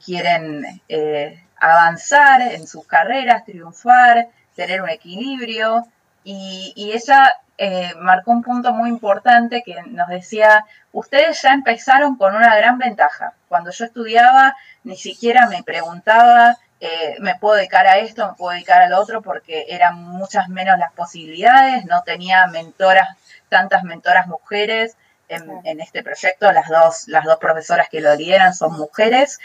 quieren 0.06 0.82
eh, 0.88 1.44
avanzar 1.58 2.42
en 2.42 2.66
sus 2.66 2.88
carreras, 2.88 3.44
triunfar, 3.44 4.30
tener 4.56 4.82
un 4.82 4.90
equilibrio. 4.90 5.86
Y, 6.24 6.92
ella 6.94 7.34
eh, 7.58 7.94
marcó 8.00 8.32
un 8.32 8.42
punto 8.42 8.74
muy 8.74 8.90
importante 8.90 9.62
que 9.64 9.76
nos 9.84 10.08
decía, 10.08 10.66
ustedes 10.92 11.42
ya 11.42 11.54
empezaron 11.54 12.18
con 12.18 12.36
una 12.36 12.56
gran 12.56 12.78
ventaja. 12.78 13.34
Cuando 13.48 13.72
yo 13.72 13.86
estudiaba, 13.86 14.56
ni 14.84 14.98
siquiera 14.98 15.48
me 15.48 15.64
preguntaba, 15.64 16.58
eh, 16.80 17.16
me 17.20 17.36
puedo 17.36 17.56
dedicar 17.56 17.86
a 17.88 18.00
esto, 18.00 18.28
me 18.28 18.34
puedo 18.36 18.52
dedicar 18.54 18.82
al 18.82 18.94
otro, 18.94 19.22
porque 19.22 19.66
eran 19.70 20.02
muchas 20.02 20.50
menos 20.50 20.80
las 20.80 20.92
posibilidades, 20.94 21.86
no 21.86 22.04
tenía 22.04 22.48
mentoras, 22.48 23.08
tantas 23.50 23.84
mentoras 23.84 24.28
mujeres. 24.28 24.98
En, 25.30 25.80
este 25.80 26.04
proyecto, 26.04 26.52
las 26.52 26.68
dos, 26.68 27.08
las 27.08 27.24
dos 27.24 27.38
profesoras 27.38 27.90
que 27.90 28.02
lo 28.02 28.14
lideran 28.14 28.54
son 28.54 28.74
mujeres, 28.74 29.40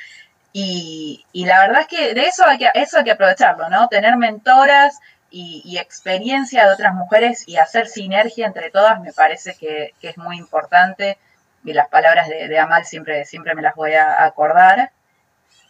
y, 0.52 1.24
la 1.32 1.60
verdad 1.60 1.82
es 1.82 1.86
que 1.86 2.14
de 2.14 2.26
eso 2.26 2.44
hay 2.46 2.58
que, 2.58 2.70
eso 2.74 2.98
hay 2.98 3.04
que 3.04 3.12
aprovecharlo, 3.12 3.68
¿no? 3.68 3.88
Tener 3.88 4.16
mentoras 4.16 4.98
y, 5.30 5.78
experiencia 5.78 6.66
de 6.66 6.72
otras 6.72 6.94
mujeres 6.94 7.44
y 7.46 7.56
hacer 7.56 7.86
sinergia 7.86 8.46
entre 8.46 8.70
todas 8.70 9.00
me 9.00 9.12
parece 9.12 9.54
que, 9.54 9.94
es 10.00 10.18
muy 10.18 10.38
importante. 10.38 11.18
Y 11.64 11.72
las 11.72 11.88
palabras 11.88 12.28
de, 12.28 12.58
Amal 12.58 12.84
siempre, 12.84 13.24
siempre 13.24 13.54
me 13.54 13.62
las 13.62 13.74
voy 13.74 13.92
a 13.92 14.24
acordar. 14.24 14.92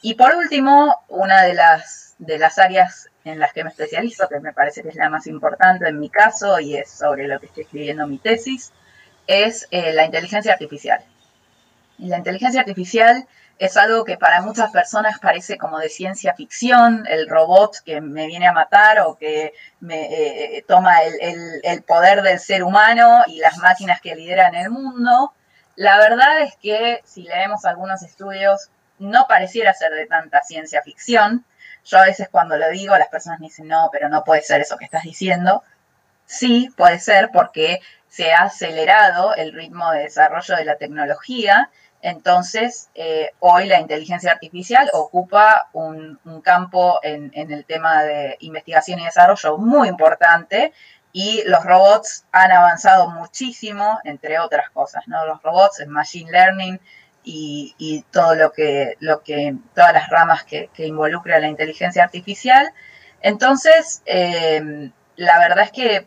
Y 0.03 0.15
por 0.15 0.35
último, 0.37 0.95
una 1.09 1.43
de 1.43 1.55
las, 1.55 2.15
de 2.19 2.39
las 2.39 2.59
áreas 2.59 3.09
en 3.25 3.39
las 3.39 3.53
que 3.53 3.65
me 3.65 3.71
especializo, 3.71 4.29
que 4.29 4.41
me 4.41 4.53
parece 4.53 4.83
que 4.83 4.91
es 4.91 4.95
la 4.95 5.11
más 5.11 5.27
importante 5.27 5.89
en 5.89 5.99
mi 5.99 6.09
caso 6.09 6.61
y 6.61 6.77
es 6.77 6.91
sobre 6.91 7.27
lo 7.27 7.41
que 7.41 7.47
estoy 7.47 7.65
escribiendo 7.65 8.07
mi 8.07 8.19
tesis, 8.19 8.73
es 9.27 9.67
eh, 9.71 9.93
la 9.93 10.05
inteligencia 10.05 10.53
artificial. 10.53 11.05
La 11.99 12.19
inteligencia 12.19 12.61
artificial 12.61 13.27
es 13.59 13.77
algo 13.77 14.05
que 14.05 14.17
para 14.17 14.41
muchas 14.41 14.71
personas 14.71 15.19
parece 15.19 15.59
como 15.59 15.79
de 15.79 15.89
ciencia 15.89 16.35
ficción, 16.35 17.05
el 17.09 17.29
robot 17.29 17.79
que 17.85 18.01
me 18.01 18.27
viene 18.27 18.47
a 18.47 18.53
matar 18.53 19.01
o 19.01 19.17
que 19.17 19.53
me 19.81 20.57
eh, 20.57 20.65
toma 20.67 21.03
el, 21.03 21.61
el, 21.63 21.83
poder 21.83 22.23
del 22.23 22.39
ser 22.39 22.63
humano 22.63 23.25
y 23.27 23.41
las 23.41 23.59
máquinas 23.59 24.01
que 24.01 24.15
lideran 24.15 24.55
el 24.55 24.71
mundo. 24.71 25.33
La 25.75 25.99
verdad 25.99 26.43
es 26.43 26.57
que 26.57 27.03
si 27.05 27.23
leemos 27.23 27.65
algunos 27.65 28.03
estudios 28.03 28.71
no 28.99 29.27
pareciera 29.29 29.75
ser 29.75 29.93
de 29.93 30.07
tanta 30.07 30.43
ciencia 30.43 30.83
ficción. 30.83 31.45
Yo 31.85 31.99
a 31.99 32.05
veces 32.05 32.29
cuando 32.31 32.57
lo 32.57 32.69
digo, 32.71 32.97
las 32.97 33.09
personas 33.09 33.41
me 33.41 33.47
dicen, 33.47 33.69
no, 33.69 33.89
pero 33.93 34.09
no 34.09 34.25
puede 34.25 34.43
ser 34.43 34.61
eso 34.61 34.77
que 34.77 34.85
estás 34.85 35.03
diciendo. 35.03 35.63
Sí, 36.27 36.69
puede 36.77 36.99
ser 36.99 37.31
porque 37.33 37.81
se 38.09 38.33
ha 38.33 38.43
acelerado 38.43 39.35
el 39.35 39.53
ritmo 39.53 39.91
de 39.93 40.01
desarrollo 40.01 40.57
de 40.57 40.65
la 40.65 40.77
tecnología. 40.77 41.71
Entonces, 42.01 42.91
eh, 42.95 43.31
hoy 43.41 43.67
la 43.67 43.81
inteligencia 43.81 44.31
artificial 44.33 44.89
ocupa 44.93 45.69
un, 45.73 46.19
campo 46.43 47.01
en, 47.03 47.33
el 47.35 47.65
tema 47.65 48.03
de 48.03 48.37
investigación 48.41 49.01
y 49.01 49.05
desarrollo 49.05 49.59
muy 49.59 49.89
importante 49.89 50.73
y 51.13 51.43
los 51.47 51.65
robots 51.65 52.25
han 52.31 52.53
avanzado 52.53 53.11
muchísimo, 53.11 53.99
entre 54.05 54.39
otras 54.39 54.71
cosas, 54.71 55.05
¿no? 55.09 55.27
Los 55.27 55.43
robots, 55.43 55.81
el 55.81 55.89
machine 55.89 56.31
learning, 56.31 56.81
y, 57.31 58.05
todo 58.11 58.35
lo 58.35 58.53
que, 58.53 58.97
lo 59.01 59.23
que, 59.23 59.55
todas 59.75 59.93
las 59.93 60.09
ramas 60.09 60.45
que, 60.45 60.71
involucra 60.79 61.39
la 61.41 61.49
inteligencia 61.49 62.03
artificial. 62.05 62.73
Entonces, 63.21 64.03
eh, 64.07 64.91
la 65.17 65.39
verdad 65.39 65.65
es 65.65 65.73
que 65.73 66.07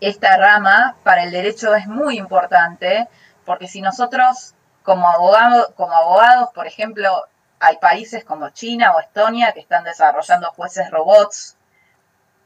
esta 0.00 0.36
rama 0.36 0.96
para 1.02 1.24
el 1.24 1.32
derecho 1.32 1.74
es 1.74 1.86
muy 1.86 2.18
importante, 2.18 3.08
porque 3.44 3.66
si 3.66 3.80
nosotros 3.80 4.54
como, 4.88 5.06
abogado, 5.06 5.74
como 5.74 5.92
abogados, 5.92 6.48
por 6.54 6.66
ejemplo, 6.66 7.26
hay 7.60 7.76
países 7.76 8.24
como 8.24 8.48
China 8.48 8.94
o 8.94 9.00
Estonia 9.00 9.52
que 9.52 9.60
están 9.60 9.84
desarrollando 9.84 10.50
jueces 10.52 10.90
robots, 10.90 11.58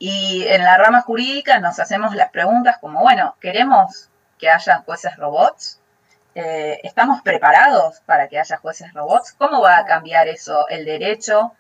y 0.01 0.45
en 0.49 0.65
la 0.65 0.77
rama 0.77 1.03
jurídica 1.03 1.61
nos 1.61 1.79
hacemos 1.79 2.17
las 2.17 2.31
preguntas 2.31 2.79
como, 2.81 3.01
bueno, 3.01 3.37
¿queremos 3.41 4.11
que 4.41 4.51
haya 4.51 4.83
jueces 4.85 5.17
robots? 5.17 5.79
Eh, 6.35 6.81
¿estamos 6.83 7.23
preparados 7.23 8.01
para 8.07 8.27
que 8.27 8.41
haya 8.41 8.57
jueces 8.57 8.93
robots? 8.93 9.35
¿Cómo 9.39 9.61
va 9.61 9.77
a 9.79 9.85
cambiar 9.85 10.27
eso 10.27 10.67
el 10.69 10.85
derecho 10.85 11.53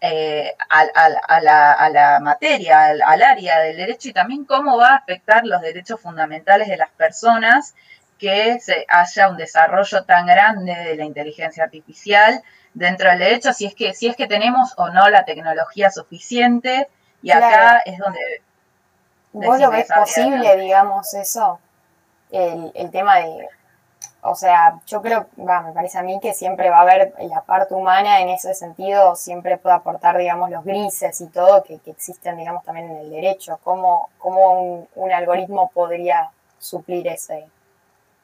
eh, 0.00 0.54
a, 0.70 1.40
la, 1.42 2.18
materia, 2.22 2.86
al, 2.86 3.22
área 3.22 3.60
del 3.60 3.76
derecho 3.76 4.08
y 4.08 4.14
también 4.14 4.46
cómo 4.46 4.78
va 4.78 4.92
a 4.92 4.96
afectar 4.96 5.44
los 5.44 5.60
derechos 5.60 6.00
fundamentales 6.00 6.68
de 6.68 6.78
las 6.78 6.88
personas 6.92 7.74
que 8.20 8.60
se 8.60 8.86
haya 8.88 9.28
un 9.28 9.36
desarrollo 9.36 10.04
tan 10.04 10.26
grande 10.26 10.74
de 10.74 10.96
la 10.96 11.04
inteligencia 11.04 11.64
artificial 11.64 12.42
dentro 12.74 13.08
del 13.10 13.18
derecho, 13.18 13.52
si 13.52 13.66
es 13.66 13.74
que, 13.74 13.94
si 13.94 14.06
es 14.06 14.16
que 14.16 14.26
tenemos 14.26 14.74
o 14.76 14.90
no 14.90 15.08
la 15.08 15.24
tecnología 15.24 15.90
suficiente. 15.90 16.88
Y 17.22 17.30
acá 17.30 17.78
es 17.84 17.98
donde... 17.98 18.20
¿Vos 19.32 19.58
lo 19.60 19.70
ves 19.70 19.88
posible, 19.92 20.56
digamos, 20.56 21.14
eso? 21.14 21.58
El, 22.30 22.70
el 22.74 22.90
tema 22.90 23.16
de 23.16 23.48
o 24.22 24.34
sea, 24.34 24.78
yo 24.86 25.00
creo, 25.00 25.26
va, 25.38 25.62
me 25.62 25.72
parece 25.72 25.98
a 25.98 26.02
mí 26.02 26.18
que 26.20 26.34
siempre 26.34 26.68
va 26.68 26.78
a 26.78 26.82
haber 26.82 27.14
la 27.20 27.40
parte 27.40 27.72
humana 27.74 28.20
en 28.20 28.28
ese 28.28 28.52
sentido, 28.54 29.16
siempre 29.16 29.56
puede 29.56 29.76
aportar, 29.76 30.18
digamos, 30.18 30.50
los 30.50 30.62
grises 30.64 31.20
y 31.22 31.28
todo 31.28 31.62
que, 31.62 31.80
existen, 31.86 32.36
digamos, 32.36 32.62
también 32.64 32.90
en 32.90 32.96
el 32.98 33.10
derecho. 33.10 33.58
¿Cómo, 33.64 34.10
cómo 34.18 34.86
un, 34.94 35.12
algoritmo 35.12 35.70
podría 35.72 36.30
suplir 36.58 37.08
ese, 37.08 37.48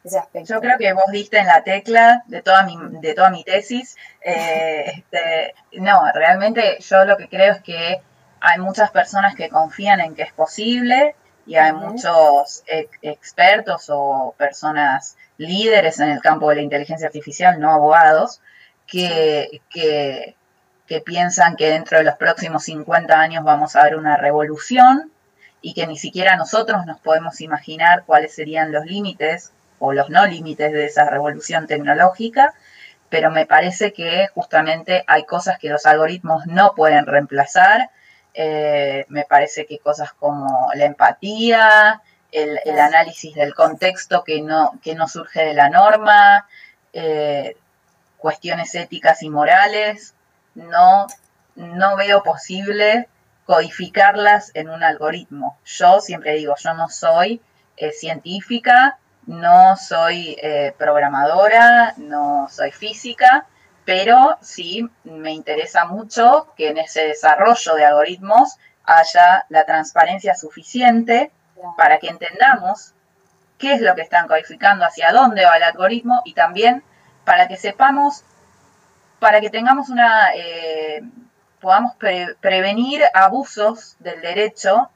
ese 0.06 0.18
aspecto? 0.18 0.54
Yo 0.54 0.60
creo 0.60 0.78
que 0.78 0.92
vos 0.92 1.04
diste 1.10 1.38
en 1.38 1.46
la 1.46 1.62
tecla 1.62 2.22
de 2.26 2.42
toda 2.42 2.64
mi, 2.64 2.76
de 3.00 3.14
toda 3.14 3.30
mi 3.30 3.44
tesis. 3.44 3.96
Eh, 4.20 4.84
este, 5.12 5.54
no, 5.72 6.02
realmente 6.14 6.78
yo 6.80 7.04
lo 7.04 7.16
que 7.16 7.28
creo 7.28 7.54
es 7.54 7.62
que 7.62 8.00
hay 8.40 8.58
muchas 8.58 8.90
personas 8.90 9.34
que 9.34 9.48
confían 9.48 10.00
en 10.00 10.14
que 10.14 10.22
es 10.22 10.32
posible 10.32 11.14
y 11.46 11.56
hay 11.56 11.72
muchos 11.72 12.64
expertos 13.02 13.86
o 13.88 14.34
personas 14.36 15.16
líderes 15.38 16.00
en 16.00 16.10
el 16.10 16.20
campo 16.20 16.50
de 16.50 16.56
la 16.56 16.62
inteligencia 16.62 17.06
artificial, 17.06 17.60
no 17.60 17.70
abogados, 17.70 18.40
que, 18.86 19.62
que, 19.70 20.34
piensan 21.04 21.56
que 21.56 21.68
dentro 21.68 21.98
de 21.98 22.04
los 22.04 22.16
próximos 22.16 22.64
50 22.64 23.18
años 23.18 23.44
vamos 23.44 23.76
a 23.76 23.84
ver 23.84 23.96
una 23.96 24.16
revolución 24.16 25.12
y 25.60 25.74
que 25.74 25.86
ni 25.86 25.96
siquiera 25.96 26.36
nosotros 26.36 26.86
nos 26.86 27.00
podemos 27.00 27.40
imaginar 27.40 28.04
cuáles 28.06 28.34
serían 28.34 28.72
los 28.72 28.84
límites 28.86 29.52
o 29.78 29.92
los 29.92 30.10
no 30.10 30.26
límites 30.26 30.72
de 30.72 30.86
esa 30.86 31.08
revolución 31.08 31.66
tecnológica, 31.66 32.54
pero 33.08 33.30
me 33.30 33.46
parece 33.46 33.92
que 33.92 34.28
justamente 34.34 35.04
hay 35.06 35.24
cosas 35.24 35.58
que 35.58 35.68
los 35.68 35.86
algoritmos 35.86 36.46
no 36.46 36.74
pueden 36.74 37.06
reemplazar. 37.06 37.90
Eh, 38.34 39.06
me 39.08 39.24
parece 39.24 39.66
que 39.66 39.78
cosas 39.78 40.12
como 40.12 40.68
la 40.74 40.84
empatía, 40.84 42.02
el, 42.32 42.78
análisis 42.78 43.34
del 43.34 43.54
contexto 43.54 44.24
que 44.24 44.42
no, 44.42 44.78
que 44.82 44.94
no 44.94 45.08
surge 45.08 45.44
de 45.44 45.54
la 45.54 45.70
norma, 45.70 46.46
eh, 46.92 47.56
cuestiones 48.18 48.74
éticas 48.74 49.22
y 49.22 49.30
morales, 49.30 50.14
no, 50.54 51.06
no 51.54 51.96
veo 51.96 52.22
posible 52.22 53.08
codificarlas 53.46 54.50
en 54.54 54.68
un 54.68 54.82
algoritmo. 54.82 55.58
Yo 55.64 56.00
siempre 56.00 56.34
digo, 56.34 56.54
yo 56.58 56.74
no 56.74 56.88
soy 56.88 57.40
eh, 57.76 57.92
científica, 57.92 58.98
no 59.26 59.76
soy 59.76 60.36
eh, 60.40 60.74
programadora, 60.78 61.94
no 61.96 62.48
soy 62.50 62.70
física, 62.70 63.46
pero 63.84 64.38
sí 64.40 64.88
me 65.04 65.32
interesa 65.32 65.84
mucho 65.84 66.52
que 66.56 66.70
en 66.70 66.78
ese 66.78 67.02
desarrollo 67.02 67.74
de 67.74 67.84
algoritmos 67.84 68.56
haya 68.84 69.46
la 69.48 69.64
transparencia 69.64 70.34
suficiente 70.34 71.32
para 71.76 71.98
que 71.98 72.08
entendamos 72.08 72.94
qué 73.58 73.74
es 73.74 73.80
lo 73.80 73.94
que 73.94 74.02
están 74.02 74.28
codificando, 74.28 74.84
hacia 74.84 75.12
dónde 75.12 75.44
va 75.44 75.56
el 75.56 75.62
algoritmo 75.62 76.22
y 76.24 76.34
también 76.34 76.82
para 77.24 77.48
que 77.48 77.56
sepamos, 77.56 78.24
para 79.18 79.40
que 79.40 79.50
tengamos 79.50 79.88
una, 79.88 80.34
eh, 80.34 81.02
podamos 81.60 81.94
prevenir 82.40 83.02
abusos 83.14 83.96
del 83.98 84.20
derecho 84.20 84.90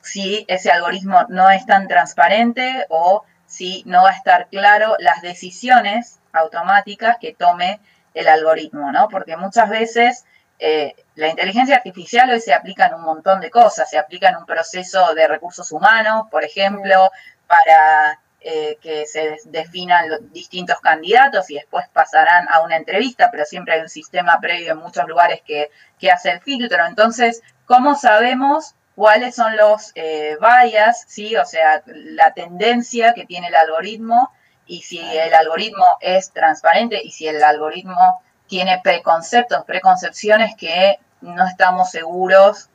si 0.00 0.44
ese 0.48 0.70
algoritmo 0.70 1.24
no 1.28 1.50
es 1.50 1.64
tan 1.66 1.88
transparente 1.88 2.86
o 2.90 3.24
si 3.54 3.84
no 3.86 4.02
va 4.02 4.10
a 4.10 4.16
estar 4.16 4.48
claro 4.48 4.96
las 4.98 5.22
decisiones 5.22 6.18
automáticas 6.32 7.18
que 7.20 7.34
tome 7.34 7.80
el 8.12 8.26
algoritmo, 8.26 8.90
¿no? 8.90 9.08
Porque 9.08 9.36
muchas 9.36 9.70
veces 9.70 10.24
eh, 10.58 10.96
la 11.14 11.28
inteligencia 11.28 11.76
artificial 11.76 12.30
hoy 12.30 12.40
se 12.40 12.52
aplica 12.52 12.86
en 12.86 12.94
un 12.94 13.02
montón 13.02 13.40
de 13.40 13.50
cosas, 13.50 13.88
se 13.88 13.98
aplica 13.98 14.28
en 14.28 14.36
un 14.36 14.44
proceso 14.44 15.14
de 15.14 15.28
recursos 15.28 15.70
humanos, 15.70 16.24
por 16.32 16.42
ejemplo, 16.42 17.10
para 17.46 18.20
eh, 18.40 18.76
que 18.80 19.06
se 19.06 19.38
definan 19.44 20.10
los 20.10 20.32
distintos 20.32 20.80
candidatos 20.80 21.48
y 21.50 21.54
después 21.54 21.86
pasarán 21.92 22.48
a 22.50 22.60
una 22.60 22.76
entrevista, 22.76 23.30
pero 23.30 23.44
siempre 23.44 23.74
hay 23.74 23.82
un 23.82 23.88
sistema 23.88 24.40
previo 24.40 24.72
en 24.72 24.78
muchos 24.78 25.06
lugares 25.06 25.42
que, 25.46 25.70
hace 26.10 26.30
el 26.30 26.40
filtro. 26.40 26.84
Entonces, 26.86 27.40
¿cómo 27.66 27.94
sabemos 27.94 28.74
cuáles 28.94 29.34
son 29.34 29.56
los 29.56 29.92
eh, 29.94 30.36
bias, 30.40 31.04
¿sí? 31.08 31.36
o 31.36 31.44
sea, 31.44 31.82
la 31.86 32.32
tendencia 32.32 33.14
que 33.14 33.26
tiene 33.26 33.48
el 33.48 33.54
algoritmo 33.54 34.30
y 34.66 34.82
si 34.82 34.98
el 35.00 35.34
algoritmo 35.34 35.84
es 36.00 36.30
transparente 36.30 37.02
y 37.02 37.10
si 37.10 37.26
el 37.26 37.42
algoritmo 37.42 38.22
tiene 38.46 38.80
preconceptos, 38.82 39.64
preconcepciones 39.64 40.54
que 40.56 40.98
no 41.20 41.46
estamos 41.46 41.90
seguros 41.90 42.68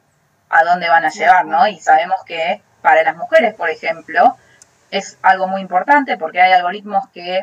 a 0.50 0.64
dónde 0.64 0.90
van 0.90 1.06
a 1.06 1.10
llevar, 1.10 1.46
¿no? 1.46 1.68
Y 1.68 1.80
sabemos 1.80 2.18
que 2.26 2.62
para 2.82 3.04
las 3.04 3.16
mujeres, 3.16 3.54
por 3.54 3.70
ejemplo, 3.70 4.36
es 4.92 5.18
algo 5.22 5.48
muy 5.48 5.62
importante 5.62 6.18
porque 6.18 6.42
hay 6.42 6.54
algoritmos 6.54 7.08
que 7.10 7.38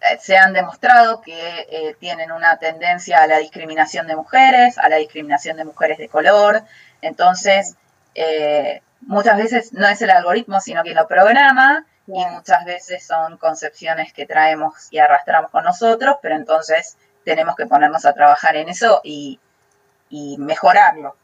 eh, 0.00 0.18
se 0.20 0.36
han 0.36 0.52
demostrado 0.52 1.20
que 1.20 1.66
eh, 1.70 1.96
tienen 1.98 2.30
una 2.32 2.58
tendencia 2.58 3.18
a 3.18 3.26
la 3.26 3.38
discriminación 3.38 4.06
de 4.06 4.16
mujeres, 4.16 4.78
a 4.78 4.88
la 4.88 4.96
discriminación 4.96 5.56
de 5.56 5.64
mujeres 5.64 5.98
de 5.98 6.08
color. 6.08 6.62
Entonces, 7.06 7.76
eh, 8.14 8.82
muchas 9.02 9.36
veces 9.36 9.72
no 9.72 9.86
es 9.88 10.00
el 10.02 10.10
algoritmo, 10.10 10.60
sino 10.60 10.82
que 10.82 10.94
lo 10.94 11.06
programa 11.06 11.86
y 12.06 12.24
muchas 12.26 12.64
veces 12.64 13.06
son 13.06 13.36
concepciones 13.36 14.12
que 14.12 14.26
traemos 14.26 14.88
y 14.90 14.98
arrastramos 14.98 15.50
con 15.50 15.64
nosotros, 15.64 16.16
pero 16.22 16.36
entonces 16.36 16.96
tenemos 17.24 17.56
que 17.56 17.66
ponernos 17.66 18.06
a 18.06 18.12
trabajar 18.12 18.56
en 18.56 18.68
eso 18.68 19.00
y, 19.02 19.40
mejorarlo. 20.38 21.16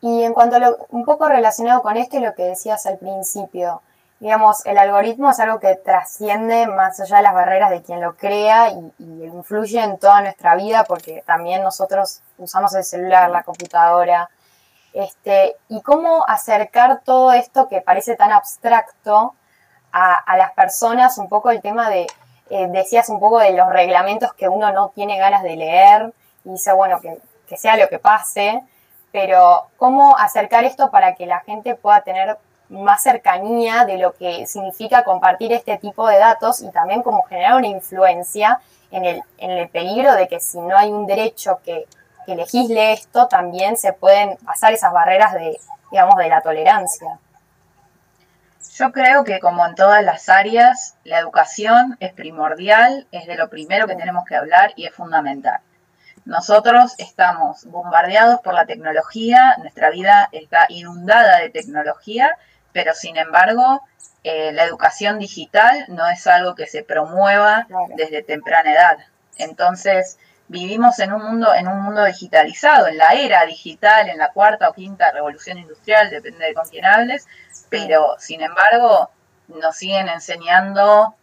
Y 0.00 0.22
en 0.22 0.34
cuanto 0.34 0.56
a 0.56 0.58
lo, 0.58 0.86
un 0.90 1.04
poco 1.04 1.28
relacionado 1.28 1.80
con 1.82 1.96
esto 1.96 2.16
y 2.16 2.20
lo 2.20 2.34
que 2.34 2.42
decías 2.42 2.84
al 2.86 2.98
principio, 2.98 3.82
digamos, 4.20 4.66
el 4.66 4.78
algoritmo 4.78 5.30
es 5.30 5.38
algo 5.40 5.60
que 5.60 5.76
trasciende 5.76 6.66
más 6.66 7.00
allá 7.00 7.18
de 7.18 7.22
las 7.22 7.34
barreras 7.34 7.70
de 7.70 7.82
quien 7.82 8.00
lo 8.00 8.16
crea 8.16 8.70
y, 8.70 8.92
influye 8.98 9.80
en 9.80 9.98
toda 9.98 10.20
nuestra 10.22 10.56
vida 10.56 10.84
porque 10.84 11.22
también 11.24 11.62
nosotros 11.62 12.20
usamos 12.36 12.74
el 12.74 12.84
celular, 12.84 13.30
la 13.30 13.44
computadora. 13.44 14.28
Este, 14.92 15.56
y 15.68 15.82
cómo 15.82 16.24
acercar 16.26 17.02
todo 17.04 17.32
esto 17.32 17.68
que 17.68 17.80
parece 17.80 18.16
tan 18.16 18.32
abstracto 18.32 19.34
a, 19.92 20.36
las 20.36 20.52
personas, 20.52 21.18
un 21.18 21.28
poco 21.28 21.50
el 21.50 21.60
tema 21.60 21.90
de, 21.90 22.06
eh, 22.50 22.66
decías 22.70 23.08
un 23.08 23.20
poco 23.20 23.38
de 23.38 23.52
los 23.52 23.68
reglamentos 23.68 24.32
que 24.34 24.48
uno 24.48 24.72
no 24.72 24.90
tiene 24.94 25.18
ganas 25.18 25.42
de 25.42 25.56
leer 25.56 26.12
y 26.44 26.50
dice, 26.50 26.72
bueno, 26.72 27.00
que, 27.00 27.18
sea 27.56 27.76
lo 27.76 27.88
que 27.88 27.98
pase, 27.98 28.62
pero 29.10 29.68
cómo 29.76 30.16
acercar 30.16 30.64
esto 30.64 30.90
para 30.90 31.14
que 31.14 31.26
la 31.26 31.40
gente 31.40 31.74
pueda 31.74 32.02
tener 32.02 32.36
más 32.68 33.02
cercanía 33.02 33.86
de 33.86 33.96
lo 33.96 34.12
que 34.12 34.46
significa 34.46 35.02
compartir 35.02 35.52
este 35.52 35.78
tipo 35.78 36.06
de 36.06 36.18
datos 36.18 36.60
y 36.60 36.70
también 36.70 37.02
como 37.02 37.22
generar 37.22 37.54
una 37.54 37.68
influencia 37.68 38.60
en 38.90 39.22
el 39.38 39.68
peligro 39.70 40.14
de 40.14 40.28
que 40.28 40.40
si 40.40 40.60
no 40.60 40.76
hay 40.76 40.90
un 40.90 41.06
derecho 41.06 41.60
que, 41.64 41.86
que 42.28 42.36
legisle 42.36 42.92
esto, 42.92 43.26
también 43.26 43.78
se 43.78 43.94
pueden 43.94 44.36
pasar 44.44 44.74
esas 44.74 44.92
barreras 44.92 45.32
de, 45.32 45.58
digamos, 45.90 46.16
de 46.16 46.28
la 46.28 46.42
tolerancia. 46.42 47.18
Yo 48.74 48.92
creo 48.92 49.24
que 49.24 49.40
como 49.40 49.64
en 49.64 49.74
todas 49.74 50.04
las 50.04 50.28
áreas, 50.28 50.96
la 51.04 51.18
educación 51.18 51.96
es 52.00 52.12
primordial, 52.12 53.06
es 53.12 53.26
de 53.26 53.36
lo 53.36 53.48
primero 53.48 53.86
que 53.86 53.96
tenemos 53.96 54.26
que 54.26 54.36
hablar 54.36 54.74
y 54.76 54.84
es 54.84 54.94
fundamental. 54.94 55.60
Nosotros 56.26 56.94
estamos 56.98 57.64
bombardeados 57.64 58.40
por 58.40 58.52
la 58.52 58.66
tecnología, 58.66 59.56
nuestra 59.58 59.88
vida 59.88 60.28
está 60.32 60.66
inundada 60.68 61.38
de 61.38 61.48
tecnología 61.48 62.36
pero 62.72 62.94
sin 62.94 63.16
embargo 63.16 63.82
eh, 64.22 64.52
la 64.52 64.64
educación 64.64 65.18
digital 65.18 65.84
no 65.88 66.06
es 66.08 66.26
algo 66.26 66.54
que 66.54 66.66
se 66.66 66.82
promueva 66.84 67.66
desde 67.96 68.22
temprana 68.22 68.72
edad. 68.72 68.98
Entonces, 69.36 70.18
vivimos 70.48 70.98
en 70.98 71.12
un 71.12 71.22
mundo, 71.22 71.54
en 71.54 71.68
un 71.68 71.82
mundo 71.82 72.04
digitalizado, 72.04 72.88
en 72.88 72.98
la 72.98 73.12
era 73.12 73.44
digital, 73.46 74.08
en 74.08 74.18
la 74.18 74.32
cuarta 74.32 74.68
o 74.68 74.74
quinta 74.74 75.12
revolución 75.12 75.58
industrial, 75.58 76.10
depende 76.10 76.46
de 76.46 76.54
con 76.54 76.68
quién 76.68 76.84
hables, 76.84 77.26
pero 77.68 78.16
sin 78.18 78.42
embargo 78.42 79.10
nos 79.48 79.76
siguen 79.76 80.08
enseñando 80.08 81.14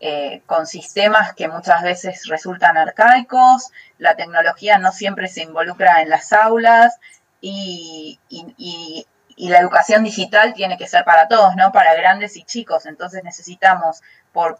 eh, 0.00 0.42
con 0.46 0.66
sistemas 0.66 1.34
que 1.34 1.48
muchas 1.48 1.82
veces 1.82 2.22
resultan 2.28 2.76
arcaicos, 2.76 3.70
la 3.98 4.16
tecnología 4.16 4.78
no 4.78 4.92
siempre 4.92 5.28
se 5.28 5.42
involucra 5.42 6.02
en 6.02 6.08
las 6.08 6.32
aulas 6.32 6.98
y 7.40 8.18
y 8.28 9.06
la 9.48 9.58
educación 9.58 10.04
digital 10.04 10.52
tiene 10.54 10.76
que 10.76 10.86
ser 10.86 11.04
para 11.04 11.28
todos, 11.28 11.56
¿no? 11.56 11.72
Para 11.72 11.94
grandes 11.94 12.36
y 12.36 12.44
chicos. 12.44 12.86
Entonces 12.86 13.24
necesitamos, 13.24 14.02
por, 14.32 14.58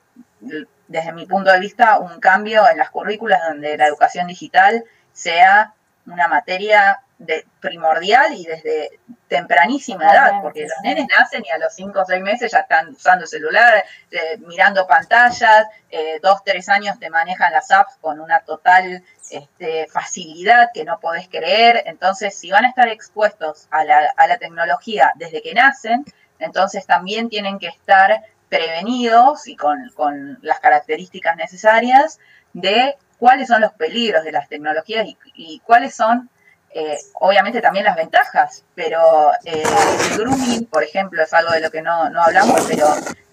desde 0.89 1.13
mi 1.13 1.27
punto 1.27 1.53
de 1.53 1.61
vista, 1.61 1.99
un 1.99 2.21
cambio 2.21 2.69
en 2.69 2.79
las 2.79 2.91
currículas 2.91 3.41
donde 3.47 3.77
la 3.77 3.87
educación 3.87 4.27
digital 4.27 4.85
sea 5.13 5.75
una 6.07 6.29
materia 6.29 7.01
de, 7.21 7.47
primordial 7.61 8.35
y 8.35 8.45
desde 8.45 8.99
tempranísima 9.29 10.13
edad, 10.13 10.43
porque 10.43 10.63
los 10.63 10.81
nenes 10.83 11.07
nacen 11.17 11.45
y 11.45 11.51
a 11.51 11.59
los 11.59 11.73
5 11.75 12.01
o 12.01 12.05
6 12.05 12.23
meses 12.23 12.51
ya 12.51 12.61
están 12.61 12.89
usando 12.89 13.27
celular, 13.27 13.85
eh, 14.11 14.39
mirando 14.39 14.87
pantallas, 14.87 15.67
eh, 15.91 16.19
dos, 16.21 16.43
tres 16.45 16.69
años 16.69 16.99
te 16.99 17.11
manejan 17.11 17.53
las 17.53 17.71
apps 17.71 17.97
con 18.01 18.19
una 18.21 18.41
total 18.41 19.05
este, 19.31 19.87
facilidad 19.89 20.71
que 20.75 20.85
no 20.85 20.99
podés 20.99 21.29
creer. 21.29 21.83
Entonces, 21.87 22.35
si 22.37 22.51
van 22.51 22.65
a 22.65 22.69
estar 22.69 22.89
expuestos 22.89 23.69
a 23.71 23.85
la, 23.85 24.13
a 24.17 24.27
la 24.27 24.39
tecnología 24.39 25.13
desde 25.15 25.43
que 25.43 25.55
nacen, 25.55 26.05
entonces 26.39 26.87
también 26.87 27.29
tienen 27.29 27.59
que 27.59 27.69
estar 27.69 28.25
prevenidos 28.49 29.47
y 29.47 29.57
con, 29.57 29.91
con 29.95 30.39
las 30.43 30.59
características 30.59 31.37
necesarias 31.37 32.19
de 32.53 32.97
cuáles 33.19 33.49
son 33.49 33.61
los 33.61 33.73
peligros 33.75 34.25
de 34.25 34.33
las 34.33 34.49
tecnologías 34.49 35.07
y, 35.35 35.61
cuáles 35.61 35.95
son, 35.95 36.31
eh, 36.73 36.99
obviamente, 37.15 37.61
también 37.61 37.85
las 37.85 37.97
ventajas. 37.97 38.65
Pero 38.75 39.33
eh, 39.45 39.63
el 40.11 40.19
grooming, 40.19 40.67
por 40.67 40.83
ejemplo, 40.83 41.23
es 41.23 41.33
algo 41.33 41.53
de 41.53 41.61
lo 41.61 41.71
que 41.71 41.83
no, 41.83 41.93
hablamos, 41.93 42.67
pero 42.69 42.87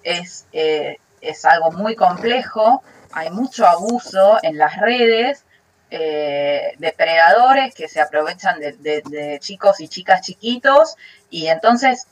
es, 0.03 0.45
eh, 0.51 0.97
es 1.21 1.45
algo 1.45 1.71
muy 1.71 1.95
complejo. 1.95 2.83
Hay 3.11 3.29
mucho 3.29 3.67
abuso 3.67 4.39
en 4.41 4.57
las 4.57 4.77
redes 4.77 5.43
depredadores 5.89 7.73
que 7.73 7.87
se 7.87 8.01
aprovechan 8.01 8.59
de, 8.59 9.37
chicos 9.39 9.79
y 9.79 9.87
chicas 9.87 10.19
chiquitos 10.19 10.97
y 11.29 11.47
entonces 11.47 12.07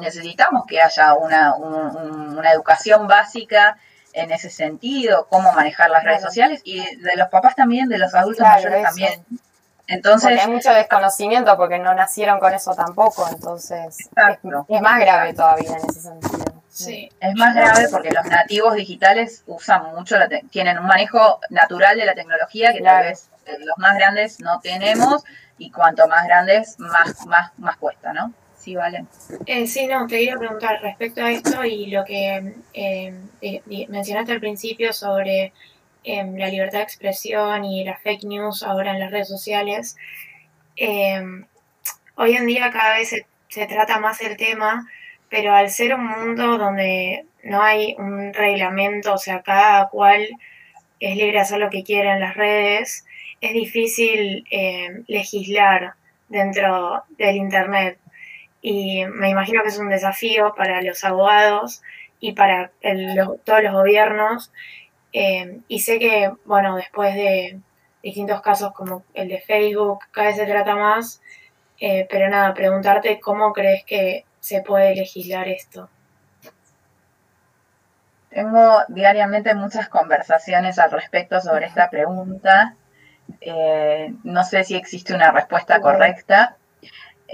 necesitamos 0.00 0.64
que 0.66 0.80
haya 0.80 1.12
una, 1.12 1.54
una 1.54 2.50
educación 2.50 3.06
básica 3.06 3.76
en 4.14 4.30
ese 4.30 4.48
sentido, 4.48 5.26
cómo 5.28 5.52
manejar 5.52 5.90
las 5.90 6.02
redes 6.02 6.22
sociales 6.22 6.62
y 6.64 6.80
de 6.80 7.16
los 7.16 7.28
papás 7.28 7.54
también, 7.56 7.90
de 7.90 7.98
los 7.98 8.14
adultos 8.14 8.46
mayores 8.46 8.82
también. 8.82 9.22
Entonces, 9.86 10.40
hay 10.40 10.50
mucho 10.50 10.72
desconocimiento 10.72 11.56
porque 11.56 11.78
no 11.78 11.94
nacieron 11.94 12.38
con 12.38 12.54
eso 12.54 12.74
tampoco, 12.74 13.28
entonces 13.30 13.98
es, 13.98 14.80
más 14.80 14.98
grave 14.98 15.34
todavía 15.34 15.70
en 15.70 15.90
ese 15.90 16.00
sentido. 16.00 16.62
Sí, 16.70 17.08
es 17.20 17.34
más 17.36 17.54
grave 17.54 17.88
porque 17.90 18.10
los 18.10 18.24
nativos 18.24 18.74
digitales 18.74 19.44
usan 19.46 19.94
mucho, 19.94 20.16
tienen 20.50 20.78
un 20.78 20.86
manejo 20.86 21.38
natural 21.50 21.96
de 21.96 22.04
la 22.04 22.14
tecnología 22.14 22.72
que 22.72 22.80
tal 22.80 23.04
vez 23.04 23.28
eh, 23.46 23.58
los 23.60 23.78
más 23.78 23.96
grandes 23.96 24.40
no 24.40 24.58
tenemos 24.60 25.22
y 25.58 25.70
cuanto 25.70 26.08
más 26.08 26.26
grandes 26.26 26.78
más, 26.80 27.26
más, 27.26 27.52
más 27.58 27.76
cuesta, 27.76 28.12
¿no? 28.12 28.32
Sí, 28.58 28.74
vale. 28.74 29.04
Eh, 29.44 29.66
sí, 29.66 29.86
no, 29.86 30.06
te 30.06 30.16
quería 30.16 30.36
preguntar 30.38 30.80
respecto 30.80 31.22
a 31.22 31.30
esto 31.30 31.62
y 31.64 31.86
lo 31.86 32.02
que 32.04 32.54
eh, 32.72 33.14
mencionaste 33.88 34.32
al 34.32 34.40
principio 34.40 34.94
sobre 34.94 35.52
em, 36.04 36.36
la 36.36 36.48
libertad 36.48 36.78
de 36.78 36.84
expresión 36.84 37.64
y 37.64 37.84
las 37.84 38.00
fake 38.02 38.24
news 38.24 38.62
ahora 38.62 38.92
en 38.92 39.00
las 39.00 39.10
redes 39.10 39.28
sociales. 39.28 39.96
Em, 40.76 41.46
hoy 42.16 42.36
en 42.36 42.46
día 42.46 42.70
cada 42.70 42.96
vez 42.96 43.10
se, 43.48 43.66
trata 43.66 44.00
más 44.00 44.20
el 44.20 44.36
tema, 44.36 44.88
pero 45.30 45.54
al 45.54 45.70
ser 45.70 45.94
un 45.94 46.06
mundo 46.06 46.58
donde 46.58 47.26
no 47.42 47.62
hay 47.62 47.94
un 47.98 48.32
reglamento, 48.34 49.14
o 49.14 49.18
sea, 49.18 49.42
cada 49.42 49.88
cual 49.88 50.26
es 51.00 51.16
libre 51.16 51.32
de 51.32 51.40
hacer 51.40 51.58
lo 51.58 51.70
que 51.70 51.84
quiera 51.84 52.14
en 52.14 52.20
las 52.20 52.34
redes, 52.36 53.06
es 53.40 53.52
difícil 53.52 54.44
em, 54.50 55.04
legislar 55.08 55.94
dentro 56.28 57.04
del 57.18 57.36
Internet 57.36 57.98
y 58.66 59.04
me 59.04 59.28
imagino 59.28 59.62
que 59.62 59.68
es 59.68 59.78
un 59.78 59.90
desafío 59.90 60.54
para 60.56 60.80
los 60.80 61.04
abogados 61.04 61.82
y 62.18 62.32
para 62.32 62.70
todos 63.44 63.62
los 63.62 63.72
gobiernos. 63.74 64.50
Eh, 65.14 65.60
y 65.68 65.78
sé 65.78 66.00
que, 66.00 66.32
bueno, 66.44 66.74
después 66.74 67.14
de 67.14 67.60
distintos 68.02 68.42
casos 68.42 68.72
como 68.72 69.04
el 69.14 69.28
de 69.28 69.40
Facebook, 69.40 70.00
cada 70.10 70.26
vez 70.26 70.36
se 70.36 70.44
trata 70.44 70.74
más, 70.74 71.22
eh, 71.80 72.06
pero 72.10 72.28
nada, 72.28 72.52
preguntarte 72.52 73.20
cómo 73.20 73.52
crees 73.52 73.84
que 73.84 74.24
se 74.40 74.60
puede 74.62 74.94
legislar 74.96 75.48
esto. 75.48 75.88
Tengo 78.28 78.80
diariamente 78.88 79.54
muchas 79.54 79.88
conversaciones 79.88 80.80
al 80.80 80.90
respecto 80.90 81.40
sobre 81.40 81.66
esta 81.66 81.88
pregunta. 81.88 82.74
Eh, 83.40 84.12
no 84.24 84.42
sé 84.42 84.64
si 84.64 84.74
existe 84.74 85.14
una 85.14 85.30
respuesta 85.30 85.80
correcta. 85.80 86.56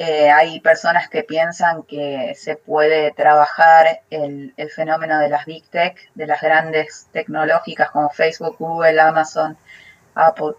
Eh, 0.03 0.31
hay 0.31 0.61
personas 0.61 1.11
que 1.11 1.25
piensan 1.25 1.83
que 1.83 2.33
se 2.35 2.57
puede 2.57 3.13
trabajar 3.13 4.01
el, 4.09 4.55
fenómeno 4.75 5.19
de 5.19 5.29
las 5.29 5.45
big 5.45 5.69
tech, 5.69 5.95
de 6.15 6.27
las 6.27 6.41
grandes 6.41 7.09
tecnológicas 7.13 7.91
como 7.91 8.09
Facebook, 8.09 8.57
Google, 8.59 8.99
Amazon, 8.99 9.59
Apple, 10.15 10.55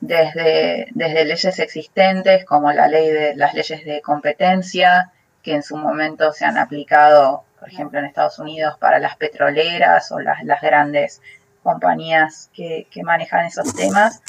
desde, 0.00 0.86
desde 0.92 1.24
leyes 1.24 1.58
existentes 1.58 2.44
como 2.44 2.70
la 2.70 2.86
ley 2.86 3.10
de 3.10 3.34
las 3.34 3.52
leyes 3.54 3.84
de 3.84 4.00
competencia, 4.00 5.10
que 5.42 5.54
en 5.54 5.64
su 5.64 5.76
momento 5.76 6.32
se 6.32 6.44
han 6.44 6.56
aplicado, 6.56 7.42
por 7.58 7.68
ejemplo, 7.68 7.98
en 7.98 8.04
Estados 8.04 8.38
Unidos 8.38 8.78
para 8.78 9.00
las 9.00 9.16
petroleras 9.16 10.12
o 10.12 10.20
las, 10.20 10.44
las 10.44 10.62
grandes 10.62 11.20
compañías 11.64 12.48
que, 12.54 12.86
que 12.92 13.02
manejan 13.02 13.46
esos 13.46 13.74
temas. 13.74 14.22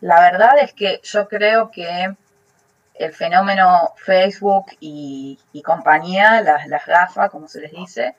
La 0.00 0.20
verdad 0.22 0.54
es 0.60 0.72
que 0.72 0.98
yo 1.04 1.28
creo 1.28 1.70
que 1.70 2.16
el 2.98 3.12
fenómeno 3.12 3.92
Facebook 3.96 4.66
y, 4.80 5.38
compañía, 5.64 6.40
las, 6.42 6.66
las 6.68 6.86
GAFA, 6.86 7.28
como 7.28 7.48
se 7.48 7.60
les 7.60 7.72
dice, 7.72 8.14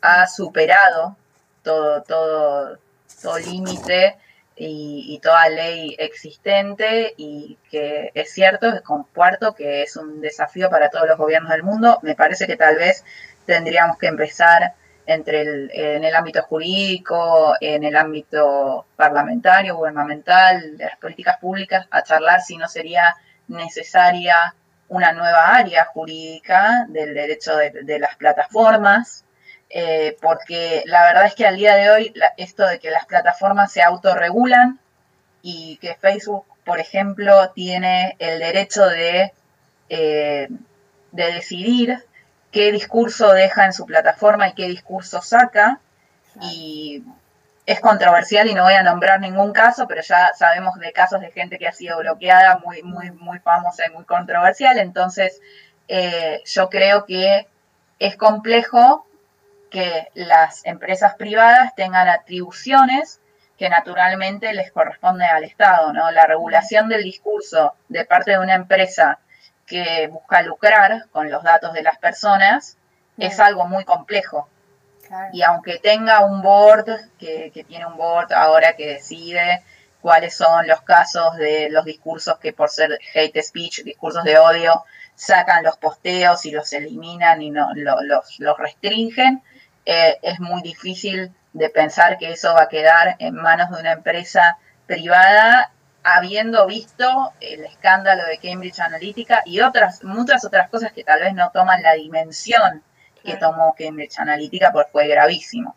ha 0.00 0.26
superado 0.26 1.16
todo, 1.62 2.02
todo, 2.02 2.78
todo 3.22 3.38
límite 3.38 4.16
y, 4.56 5.20
toda 5.22 5.48
ley 5.48 5.96
existente 5.98 7.14
y 7.16 7.58
que 7.70 8.10
es 8.14 8.32
cierto, 8.32 8.68
es 8.68 8.82
comparto 8.82 9.54
que 9.54 9.82
es 9.82 9.96
un 9.96 10.20
desafío 10.20 10.70
para 10.70 10.90
todos 10.90 11.06
los 11.08 11.18
gobiernos 11.18 11.50
del 11.50 11.62
mundo. 11.62 11.98
Me 12.02 12.14
parece 12.14 12.46
que 12.46 12.56
tal 12.56 12.76
vez 12.76 13.04
tendríamos 13.44 13.98
que 13.98 14.06
empezar 14.06 14.74
entre 15.06 15.42
el, 15.42 15.70
en 15.72 16.04
el 16.04 16.14
ámbito 16.14 16.42
jurídico, 16.42 17.54
en 17.60 17.84
el 17.84 17.96
ámbito 17.96 18.86
parlamentario, 18.96 19.76
gubernamental, 19.76 20.76
de 20.76 20.84
las 20.84 20.96
políticas 20.96 21.38
públicas, 21.38 21.86
a 21.90 22.02
charlar 22.02 22.40
si 22.40 22.56
no 22.56 22.66
sería 22.68 23.14
necesaria 23.48 24.54
una 24.88 25.12
nueva 25.12 25.56
área 25.56 25.84
jurídica 25.86 26.86
del 26.88 27.14
derecho 27.14 27.56
de, 27.56 27.98
las 27.98 28.16
plataformas, 28.16 29.24
eh, 29.68 30.16
porque 30.20 30.82
la 30.86 31.02
verdad 31.04 31.26
es 31.26 31.34
que 31.34 31.46
al 31.46 31.56
día 31.56 31.74
de 31.74 31.90
hoy 31.90 32.14
esto 32.36 32.66
de 32.66 32.78
que 32.78 32.90
las 32.90 33.06
plataformas 33.06 33.72
se 33.72 33.82
autorregulan 33.82 34.78
y 35.42 35.78
que 35.78 35.96
Facebook, 35.96 36.46
por 36.64 36.78
ejemplo, 36.78 37.50
tiene 37.50 38.16
el 38.18 38.38
derecho 38.38 38.86
de, 38.86 39.32
eh, 39.88 40.48
de 41.12 41.32
decidir 41.32 42.04
qué 42.52 42.70
discurso 42.72 43.32
deja 43.32 43.66
en 43.66 43.72
su 43.72 43.86
plataforma 43.86 44.48
y 44.48 44.54
qué 44.54 44.68
discurso 44.68 45.20
saca, 45.20 45.80
y 46.40 47.02
es 47.66 47.80
controversial 47.80 48.48
y 48.48 48.54
no 48.54 48.62
voy 48.62 48.74
a 48.74 48.84
nombrar 48.84 49.20
ningún 49.20 49.52
caso, 49.52 49.88
pero 49.88 50.00
ya 50.00 50.30
sabemos 50.34 50.76
de 50.78 50.92
casos 50.92 51.20
de 51.20 51.32
gente 51.32 51.58
que 51.58 51.66
ha 51.66 51.72
sido 51.72 51.98
bloqueada 51.98 52.58
muy, 52.64 52.82
muy, 52.84 53.10
muy 53.10 53.40
famosa 53.40 53.84
y 53.86 53.90
muy 53.90 54.04
controversial. 54.04 54.78
Entonces, 54.78 55.40
eh, 55.88 56.42
yo 56.44 56.70
creo 56.70 57.04
que 57.06 57.48
es 57.98 58.16
complejo 58.16 59.06
que 59.68 60.08
las 60.14 60.64
empresas 60.64 61.16
privadas 61.16 61.74
tengan 61.74 62.08
atribuciones 62.08 63.20
que 63.58 63.68
naturalmente 63.68 64.52
les 64.52 64.70
corresponden 64.70 65.28
al 65.28 65.42
Estado, 65.42 65.92
¿no? 65.92 66.10
La 66.12 66.26
regulación 66.26 66.88
del 66.88 67.02
discurso 67.02 67.74
de 67.88 68.04
parte 68.04 68.32
de 68.32 68.38
una 68.38 68.54
empresa 68.54 69.18
que 69.66 70.08
busca 70.08 70.42
lucrar 70.42 71.06
con 71.10 71.30
los 71.30 71.42
datos 71.42 71.72
de 71.72 71.82
las 71.82 71.98
personas 71.98 72.78
es 73.18 73.40
algo 73.40 73.66
muy 73.66 73.84
complejo. 73.84 74.48
Y 75.32 75.42
aunque 75.42 75.78
tenga 75.78 76.24
un 76.24 76.42
board, 76.42 76.86
que, 77.18 77.64
tiene 77.66 77.86
un 77.86 77.96
board 77.96 78.32
ahora 78.32 78.74
que 78.76 78.86
decide 78.86 79.62
cuáles 80.00 80.36
son 80.36 80.66
los 80.66 80.82
casos 80.82 81.36
de 81.36 81.68
los 81.70 81.84
discursos 81.84 82.38
que 82.38 82.52
por 82.52 82.68
ser 82.68 82.98
hate 83.14 83.42
speech, 83.42 83.82
discursos 83.82 84.24
de 84.24 84.38
odio, 84.38 84.84
sacan 85.14 85.64
los 85.64 85.76
posteos 85.78 86.44
y 86.46 86.50
los 86.50 86.72
eliminan 86.72 87.42
y 87.42 87.50
no 87.50 87.70
los, 87.74 88.38
los 88.38 88.58
restringen, 88.58 89.42
eh, 89.84 90.18
es 90.22 90.40
muy 90.40 90.62
difícil 90.62 91.32
de 91.52 91.70
pensar 91.70 92.18
que 92.18 92.32
eso 92.32 92.52
va 92.54 92.62
a 92.62 92.68
quedar 92.68 93.16
en 93.18 93.34
manos 93.34 93.70
de 93.70 93.80
una 93.80 93.92
empresa 93.92 94.58
privada 94.86 95.72
habiendo 96.02 96.66
visto 96.66 97.32
el 97.40 97.64
escándalo 97.64 98.24
de 98.26 98.38
Cambridge 98.38 98.78
Analytica 98.78 99.42
y 99.44 99.60
otras 99.60 100.04
muchas 100.04 100.44
otras 100.44 100.68
cosas 100.68 100.92
que 100.92 101.02
tal 101.02 101.20
vez 101.20 101.34
no 101.34 101.50
toman 101.50 101.82
la 101.82 101.94
dimensión 101.94 102.82
que 103.26 103.36
tomó 103.36 103.74
Cambridge 103.76 104.18
Analytica 104.18 104.72
porque 104.72 104.90
fue 104.90 105.08
gravísimo. 105.08 105.74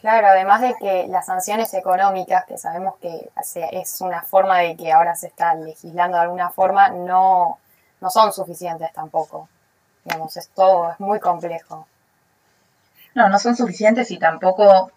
Claro, 0.00 0.28
además 0.28 0.62
de 0.62 0.74
que 0.80 1.06
las 1.08 1.26
sanciones 1.26 1.74
económicas, 1.74 2.46
que 2.46 2.56
sabemos 2.56 2.94
que 3.00 3.30
es 3.72 4.00
una 4.00 4.22
forma 4.22 4.58
de 4.58 4.76
que 4.76 4.92
ahora 4.92 5.14
se 5.14 5.26
está 5.26 5.54
legislando 5.54 6.16
de 6.16 6.22
alguna 6.22 6.50
forma, 6.50 6.88
no, 6.88 7.58
no 8.00 8.10
son 8.10 8.32
suficientes 8.32 8.90
tampoco. 8.92 9.48
Digamos, 10.04 10.36
es 10.38 10.48
todo, 10.48 10.90
es 10.92 11.00
muy 11.00 11.20
complejo. 11.20 11.86
No, 13.14 13.28
no 13.28 13.38
son 13.38 13.56
suficientes 13.56 14.10
y 14.10 14.18
tampoco 14.18 14.90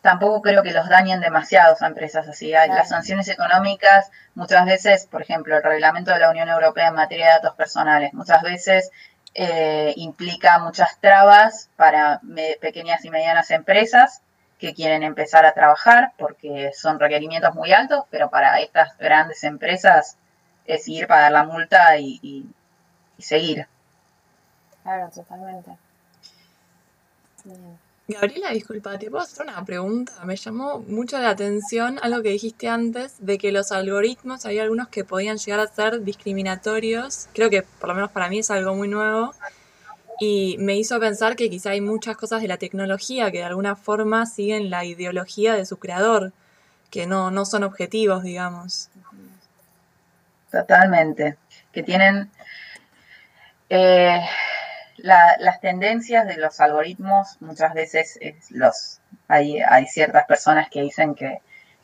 tampoco 0.00 0.40
creo 0.40 0.62
que 0.62 0.70
los 0.70 0.88
dañen 0.88 1.20
demasiado 1.20 1.76
a 1.80 1.86
empresas 1.86 2.28
así. 2.28 2.52
Las 2.52 2.88
sanciones 2.88 3.28
económicas, 3.28 4.10
muchas 4.36 4.64
veces, 4.64 5.06
por 5.06 5.20
ejemplo, 5.20 5.56
el 5.56 5.64
reglamento 5.64 6.12
de 6.12 6.20
la 6.20 6.30
Unión 6.30 6.48
Europea 6.48 6.88
en 6.88 6.94
materia 6.94 7.26
de 7.26 7.32
datos 7.32 7.54
personales, 7.56 8.14
muchas 8.14 8.40
veces 8.42 8.92
eh, 9.38 9.92
implica 9.96 10.58
muchas 10.58 10.98
trabas 10.98 11.68
para 11.76 12.20
pequeñas 12.60 13.04
y 13.04 13.10
medianas 13.10 13.50
empresas 13.50 14.22
que 14.58 14.72
quieren 14.72 15.02
empezar 15.02 15.44
a 15.44 15.52
trabajar 15.52 16.12
porque 16.16 16.72
son 16.74 16.98
requerimientos 16.98 17.54
muy 17.54 17.72
altos, 17.72 18.04
pero 18.10 18.30
para 18.30 18.58
estas 18.60 18.96
grandes 18.96 19.44
empresas 19.44 20.16
es 20.64 20.88
ir, 20.88 21.06
pagar 21.06 21.32
la 21.32 21.44
multa 21.44 21.98
y, 21.98 22.18
y 23.18 23.22
seguir. 23.22 23.68
Claro, 24.82 25.10
totalmente. 25.10 25.76
Gabriela, 28.08 28.50
disculpa, 28.50 28.96
te 28.98 29.10
puedo 29.10 29.24
hacer 29.24 29.46
una 29.46 29.64
pregunta. 29.64 30.12
Me 30.24 30.36
llamó 30.36 30.78
mucho 30.78 31.18
la 31.18 31.30
atención 31.30 31.98
algo 32.02 32.22
que 32.22 32.28
dijiste 32.28 32.68
antes, 32.68 33.16
de 33.18 33.36
que 33.36 33.50
los 33.50 33.72
algoritmos, 33.72 34.46
había 34.46 34.62
algunos 34.62 34.88
que 34.88 35.02
podían 35.04 35.38
llegar 35.38 35.58
a 35.58 35.66
ser 35.66 36.04
discriminatorios. 36.04 37.28
Creo 37.32 37.50
que 37.50 37.62
por 37.62 37.88
lo 37.88 37.94
menos 37.96 38.12
para 38.12 38.28
mí 38.28 38.38
es 38.38 38.50
algo 38.52 38.74
muy 38.74 38.86
nuevo. 38.86 39.34
Y 40.20 40.56
me 40.60 40.76
hizo 40.76 41.00
pensar 41.00 41.34
que 41.34 41.50
quizá 41.50 41.70
hay 41.70 41.80
muchas 41.80 42.16
cosas 42.16 42.42
de 42.42 42.48
la 42.48 42.58
tecnología 42.58 43.30
que 43.32 43.38
de 43.38 43.44
alguna 43.44 43.74
forma 43.74 44.24
siguen 44.24 44.70
la 44.70 44.84
ideología 44.84 45.54
de 45.54 45.66
su 45.66 45.78
creador, 45.78 46.32
que 46.90 47.06
no, 47.08 47.32
no 47.32 47.44
son 47.44 47.64
objetivos, 47.64 48.22
digamos. 48.22 48.88
Totalmente. 50.52 51.36
Que 51.72 51.82
tienen... 51.82 52.30
Eh, 53.68 54.20
las 54.98 55.60
tendencias 55.60 56.26
de 56.26 56.36
los 56.36 56.60
algoritmos 56.60 57.36
muchas 57.40 57.74
veces 57.74 58.18
los 58.50 59.00
hay, 59.28 59.60
hay 59.60 59.86
ciertas 59.86 60.24
personas 60.26 60.68
que 60.70 60.82
dicen 60.82 61.14
que 61.14 61.40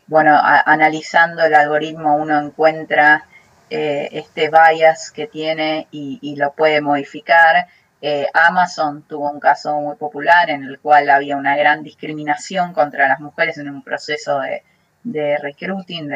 bueno 0.07 0.39
analizando 0.43 1.45
el 1.45 1.55
algoritmo 1.55 2.17
uno 2.17 2.41
encuentra 2.41 3.27
eh, 3.75 4.11
este 4.19 4.51
bias 4.51 5.11
que 5.11 5.27
tiene 5.27 5.89
y, 5.91 6.37
lo 6.37 6.53
puede 6.53 6.83
modificar. 6.83 7.69
Eh, 8.03 8.27
Amazon 8.35 9.03
tuvo 9.05 9.31
un 9.31 9.41
caso 9.41 9.81
muy 9.81 9.97
popular 9.97 10.51
en 10.51 10.65
el 10.65 10.79
cual 10.79 11.09
había 11.09 11.39
una 11.39 11.57
gran 11.57 11.83
discriminación 11.83 12.75
contra 12.75 13.09
las 13.09 13.21
mujeres 13.21 13.57
en 13.57 13.71
un 13.71 13.83
proceso 13.83 14.41
de, 14.41 14.63
de 15.05 15.39
recruiting 15.39 16.07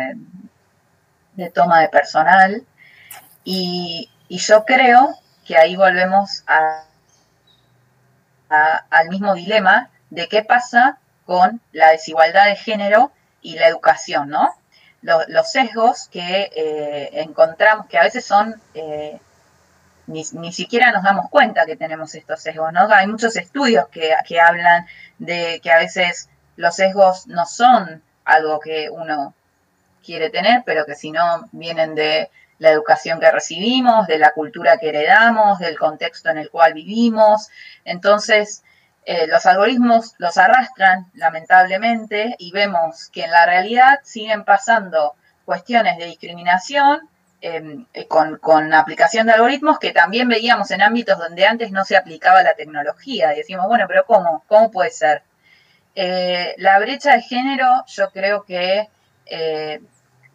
de, 1.35 1.51
toma 1.51 1.81
de 1.81 1.89
personal. 1.89 2.63
Y, 3.43 4.11
y 4.29 4.37
yo 4.37 4.67
creo 4.67 5.15
que 5.47 5.57
ahí 5.57 5.77
volvemos 5.77 6.45
al 8.49 9.09
mismo 9.09 9.35
dilema 9.35 9.91
de 10.11 10.29
qué 10.29 10.43
pasa 10.43 10.99
con 11.25 11.61
la 11.73 11.91
desigualdad 11.91 12.47
de 12.47 12.57
género 12.57 13.13
y 13.43 13.59
la 13.59 13.69
educación, 13.69 14.29
¿no? 14.29 14.55
Los, 15.03 15.53
sesgos 15.53 16.09
que 16.09 16.51
eh, 16.57 17.11
encontramos, 17.21 17.87
que 17.87 17.97
a 17.97 18.03
veces 18.03 18.25
son, 18.25 18.61
eh, 18.75 19.21
ni, 20.09 20.53
siquiera 20.53 20.91
nos 20.91 21.05
damos 21.05 21.31
cuenta 21.31 21.65
que 21.65 21.77
tenemos 21.77 22.15
estos 22.17 22.41
sesgos, 22.41 22.73
¿no? 22.73 22.89
Hay 22.93 23.07
muchos 23.07 23.37
estudios 23.37 23.89
que, 23.89 24.15
que 24.27 24.41
hablan 24.41 24.87
de 25.19 25.61
que 25.63 25.71
a 25.71 25.79
veces 25.79 26.29
los 26.57 26.75
sesgos 26.75 27.29
no 27.29 27.47
son 27.47 28.03
algo 28.25 28.59
que 28.59 28.91
uno 28.91 29.33
quiere 30.05 30.31
tener, 30.31 30.63
pero 30.67 30.85
que 30.85 30.97
si 30.97 31.13
no 31.13 31.49
vienen 31.53 31.95
de 31.95 32.31
la 32.59 32.71
educación 32.71 33.21
que 33.21 33.31
recibimos, 33.31 34.07
de 34.07 34.19
la 34.19 34.33
cultura 34.33 34.79
que 34.79 34.89
heredamos, 34.89 35.59
del 35.59 35.79
contexto 35.79 36.31
en 36.31 36.39
el 36.39 36.51
cual 36.51 36.75
vivimos. 36.75 37.49
Entonces, 37.85 38.63
eh, 39.05 39.27
los 39.29 39.47
algoritmos 39.47 40.15
los 40.19 40.37
arrastran, 40.37 41.07
lamentablemente, 41.15 42.35
y 42.39 42.51
vemos 42.51 43.09
que 43.11 43.25
en 43.25 43.31
la 43.31 43.47
realidad 43.47 44.01
siguen 44.03 44.45
pasando 44.45 45.15
cuestiones 45.45 45.97
de 45.99 46.07
discriminación 46.07 47.09
em, 47.41 47.87
eh, 47.93 48.09
con, 48.09 48.39
con, 48.39 48.75
aplicación 48.75 49.27
de 49.27 49.35
algoritmos 49.35 49.79
que 49.79 49.93
también 49.93 50.29
veíamos 50.29 50.71
en 50.73 50.83
ámbitos 50.83 51.19
donde 51.19 51.47
antes 51.47 51.71
no 51.71 51.85
se 51.85 51.97
aplicaba 51.97 52.43
la 52.43 52.55
tecnología. 52.55 53.33
Y 53.33 53.39
decimos, 53.39 53.67
bueno, 53.69 53.85
pero 53.87 54.05
¿cómo? 54.07 54.45
¿Cómo 54.49 54.71
puede 54.71 54.91
ser? 54.91 55.23
Eh, 55.95 56.55
la 56.59 56.79
brecha 56.81 57.13
de 57.13 57.23
género 57.23 57.85
yo 57.87 58.11
creo 58.11 58.45
que 58.45 58.89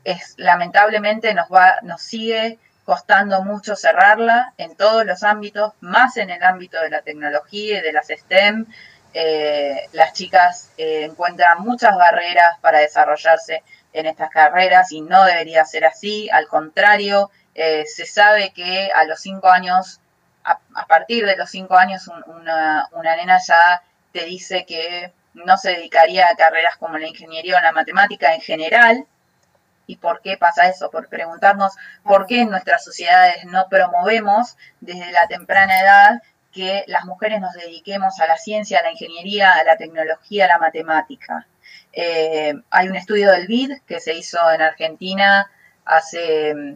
es 0.04 0.36
lamentablemente 0.38 1.34
nos 1.34 1.48
va, 1.50 1.76
nos 1.84 2.02
sigue 2.02 2.60
costando 2.84 3.44
mucho 3.44 3.76
cerrarla 3.76 4.54
en 4.58 4.76
todos 4.76 5.06
los 5.06 5.24
ámbitos, 5.24 5.74
más 5.82 6.18
en 6.18 6.30
el 6.30 6.44
ámbito 6.44 6.82
de 6.82 6.90
la 6.90 7.02
tecnología 7.02 7.80
y 7.80 7.82
de 7.82 7.94
las 7.94 8.08
STEM. 8.08 8.66
Eh, 9.14 9.88
las 9.92 10.14
chicas 10.14 10.72
eh, 10.78 11.04
encuentran 11.04 11.62
muchas 11.62 11.96
barreras 11.96 12.58
para 12.62 12.80
desarrollarse 12.80 13.64
en 13.94 14.06
estas 14.06 14.30
carreras 14.30 14.92
y 14.92 15.02
no 15.02 15.24
debería 15.26 15.66
ser 15.66 15.86
así. 15.86 16.30
Al 16.30 16.48
contrario, 16.48 17.30
eh, 17.56 17.86
se 17.86 18.06
sabe 18.06 18.52
que 18.54 18.90
a 18.96 19.04
los 19.06 19.20
cinco 19.20 19.50
años, 19.50 20.00
a, 20.44 20.58
partir 20.88 21.26
de 21.26 21.36
los 21.36 21.50
cinco 21.50 21.78
años, 21.78 22.10
una, 22.26 22.88
una 22.94 23.16
nena 23.16 23.38
ya 23.46 23.84
te 24.12 24.26
dice 24.26 24.66
que 24.66 25.14
no 25.34 25.58
se 25.58 25.70
dedicaría 25.72 26.28
a 26.28 26.36
carreras 26.36 26.78
como 26.78 26.98
la 26.98 27.08
ingeniería 27.08 27.58
o 27.58 27.62
la 27.62 27.72
matemática 27.72 28.34
en 28.34 28.42
general, 28.42 29.06
¿Y 29.92 29.98
por 29.98 30.22
qué 30.22 30.38
pasa 30.38 30.70
eso? 30.70 30.90
Por 30.90 31.10
preguntarnos 31.10 31.74
por 32.02 32.26
qué 32.26 32.40
en 32.40 32.50
nuestras 32.50 32.82
sociedades 32.82 33.44
no 33.44 33.68
promovemos 33.70 34.56
desde 34.80 35.12
la 35.12 35.28
temprana 35.28 35.82
edad 35.82 36.22
que 36.54 36.86
las 36.88 37.04
mujeres 37.04 37.42
nos 37.42 37.52
dediquemos 37.52 38.18
a 38.22 38.26
la 38.26 38.38
ciencia, 38.38 38.80
a 38.80 38.84
la 38.84 38.92
ingeniería, 38.92 39.52
a 39.52 39.66
la 39.66 39.76
tecnología, 39.76 40.46
a 40.46 40.48
la 40.48 40.60
matemática. 40.60 41.46
Eh, 41.92 42.54
hay 42.70 42.88
un 42.88 42.96
estudio 42.96 43.34
del 43.34 43.48
BID 43.48 43.82
que 43.86 44.00
se 44.00 44.14
hizo 44.14 44.40
en 44.50 44.62
Argentina 44.62 45.52
hace 45.84 46.56
mm, 46.56 46.76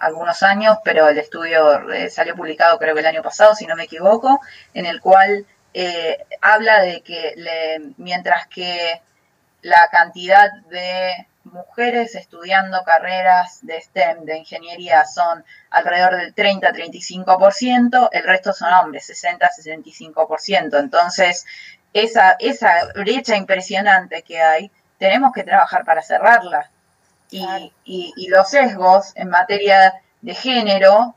algunos 0.00 0.42
años, 0.42 0.78
pero 0.82 1.08
el 1.08 1.18
estudio 1.18 1.88
eh, 1.92 2.10
salió 2.10 2.34
publicado 2.34 2.76
creo 2.80 2.94
que 2.94 3.00
el 3.02 3.06
año 3.06 3.22
pasado, 3.22 3.54
si 3.54 3.66
no 3.66 3.76
me 3.76 3.84
equivoco, 3.84 4.40
en 4.74 4.84
el 4.84 5.00
cual 5.00 5.46
eh, 5.74 6.26
habla 6.40 6.82
de 6.82 7.02
que 7.02 7.36
mientras 7.98 8.48
que 8.48 9.00
la 9.62 9.88
cantidad 9.92 10.50
de 10.70 11.28
mujeres 11.52 12.14
estudiando 12.14 12.82
carreras 12.84 13.58
de 13.62 13.80
STEM, 13.80 14.24
de 14.24 14.38
ingeniería, 14.38 15.04
son 15.04 15.44
alrededor 15.70 16.16
del 16.16 16.34
30-35%, 16.34 18.08
el 18.12 18.22
resto 18.24 18.52
son 18.52 18.72
hombres, 18.72 19.08
60-65%. 19.08 20.78
Entonces, 20.78 21.44
esa, 21.92 22.36
esa 22.38 22.88
brecha 22.94 23.36
impresionante 23.36 24.22
que 24.22 24.40
hay, 24.40 24.70
tenemos 24.98 25.32
que 25.32 25.44
trabajar 25.44 25.84
para 25.84 26.02
cerrarla. 26.02 26.70
Y, 27.30 27.72
y, 27.84 28.28
los 28.28 28.48
sesgos 28.48 29.12
en 29.14 29.28
materia 29.28 29.94
de 30.22 30.34
género, 30.34 31.14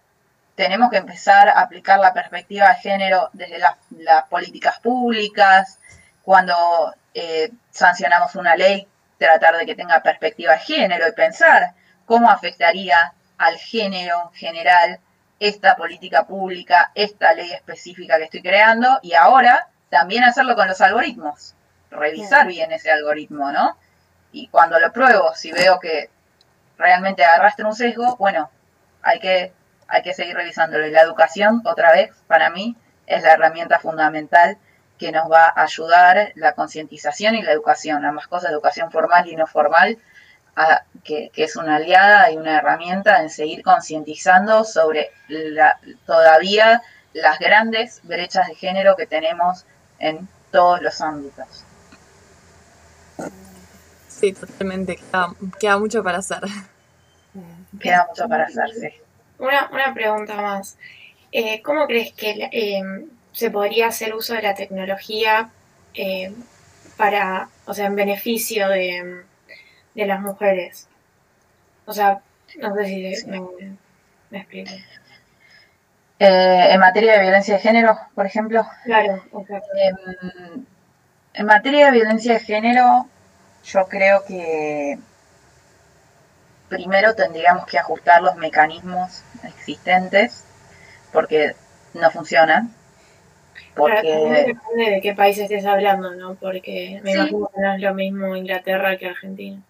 tenemos 0.56 0.89
que 0.89 0.98
empezar 0.98 1.48
a 1.48 1.62
aplicar 1.62 2.00
la 2.00 2.13
perspectiva 2.13 2.67
de 2.67 2.76
género 2.76 3.30
desde 3.32 3.60
las 3.60 4.28
políticas 4.30 4.80
públicas, 4.80 5.80
cuando 6.22 6.54
eh, 7.13 7.52
sancionamos 7.72 8.36
una 8.36 8.56
ley, 8.56 8.88
tratar 9.25 9.55
de 9.57 9.65
que 9.65 9.75
tenga 9.75 10.01
perspectiva 10.01 10.53
de 10.53 10.60
género 10.60 11.07
y 11.07 11.12
pensar 11.12 11.73
cómo 12.05 12.29
afectaría 12.29 13.13
al 13.38 13.57
género 13.57 14.31
en 14.34 14.38
general 14.38 14.99
esta 15.39 15.75
política 15.75 16.25
pública, 16.25 16.91
esta 16.95 17.34
ley 17.34 17.51
específica 17.51 18.17
que 18.17 18.25
estoy 18.25 18.41
creando 18.41 18.99
y 19.03 19.13
ahora 19.13 19.67
también 19.89 20.23
hacerlo 20.23 20.55
con 20.55 20.67
los 20.67 20.81
algoritmos, 20.81 21.53
revisar 21.91 22.47
bien 22.47 22.71
ese 22.71 22.91
algoritmo, 22.91 23.51
¿no? 23.51 23.77
Y 24.31 24.47
cuando 24.47 24.79
lo 24.79 24.91
pruebo, 24.91 25.36
si 25.36 25.51
veo 25.51 25.79
que 25.79 26.10
realmente 26.77 27.23
arrastra 27.23 27.67
un 27.67 27.75
sesgo, 27.75 28.15
bueno, 28.17 28.49
hay 29.03 29.19
que, 29.19 29.53
hay 29.88 30.01
que 30.01 30.13
seguir 30.13 30.36
revisándolo. 30.36 30.88
Y 30.88 30.91
la 30.91 31.01
educación, 31.01 31.62
otra 31.65 31.91
vez, 31.91 32.12
para 32.27 32.49
mí, 32.49 32.75
es 33.05 33.23
la 33.23 33.34
herramienta 33.34 33.77
fundamental 33.79 34.57
que 35.02 35.12
nos 35.12 35.32
va 35.32 35.48
a 35.48 35.64
ayudar 35.64 36.32
la 36.36 36.54
concientización 36.54 37.34
y 37.34 37.42
la 37.42 37.54
educación, 37.54 38.06
ambas 38.06 38.28
cosas, 38.28 38.52
educación 38.52 38.92
formal 38.92 39.28
y 39.28 39.36
no 39.36 39.48
formal, 39.48 39.98
que, 41.04 41.32
es 41.36 41.56
una 41.56 41.78
aliada 41.78 42.30
y 42.32 42.38
una 42.38 42.60
herramienta 42.60 43.20
en 43.20 43.32
seguir 43.32 43.64
concientizando 43.64 44.64
sobre 44.64 45.10
la, 45.28 45.80
todavía 46.06 46.84
las 47.14 47.40
grandes 47.40 48.02
brechas 48.04 48.48
de 48.48 48.54
género 48.54 48.96
que 48.96 49.08
tenemos 49.08 49.66
en 49.98 50.30
todos 50.52 50.84
los 50.84 51.02
ámbitos. 51.02 51.66
Sí, 54.08 54.34
totalmente, 54.34 55.00
queda, 55.60 55.80
mucho 55.80 56.04
para 56.04 56.20
hacer. 56.20 56.42
Queda 57.80 58.06
mucho 58.08 58.30
para 58.30 58.44
hacer, 58.44 58.70
sí. 58.70 58.90
Una, 59.40 59.68
una 59.72 59.96
pregunta 59.96 60.36
más. 60.36 60.78
Eh, 61.32 61.60
¿Cómo 61.64 61.88
crees 61.88 62.14
que 62.14 62.50
eh, 62.52 62.84
se 63.32 63.50
podría 63.52 63.88
hacer 63.88 64.13
uso 64.13 64.34
de 64.34 64.41
la 64.41 64.56
tecnología 64.56 65.50
eh, 65.94 66.34
para, 66.98 67.50
o 67.65 67.74
sea, 67.74 67.88
en 67.88 67.96
beneficio 67.96 68.70
de, 68.70 69.24
las 69.96 70.22
mujeres. 70.22 70.88
O 71.86 71.94
sea, 71.94 72.22
no 72.60 72.76
sé 72.76 72.86
si 72.86 73.28
me, 73.28 73.41
me 74.30 74.38
explico. 74.39 74.72
Eh, 76.24 76.67
en 76.74 76.80
materia 76.80 77.13
de 77.13 77.22
violencia 77.22 77.56
de 77.56 77.62
género, 77.62 77.98
por 78.13 78.28
ejemplo. 78.28 78.63
Claro, 78.84 79.24
em, 79.34 80.65
en 81.34 81.46
materia 81.48 81.88
de 81.88 81.91
violencia 81.94 82.34
de 82.34 82.39
género, 82.39 83.08
yo 83.63 83.88
creo 83.88 84.24
que 84.26 85.00
primero 86.70 87.15
tendríamos 87.15 87.65
que 87.65 87.80
ajustar 87.80 88.22
los 88.22 88.36
mecanismos 88.36 89.24
existentes 89.44 90.46
porque 91.12 91.56
no 91.96 92.12
funcionan. 92.12 92.72
Porque... 93.75 94.01
depende 94.47 94.91
de 94.91 95.01
qué 95.01 95.13
país 95.13 95.38
estés 95.38 95.65
hablando, 95.65 96.13
¿no? 96.15 96.36
Porque 96.36 96.99
me 97.03 97.12
imagino 97.13 97.49
que 97.53 97.62
no 97.62 97.73
es 97.73 97.81
lo 97.81 97.93
mismo 97.93 98.36
Inglaterra 98.36 98.97
que 98.97 99.07
Argentina. 99.07 99.62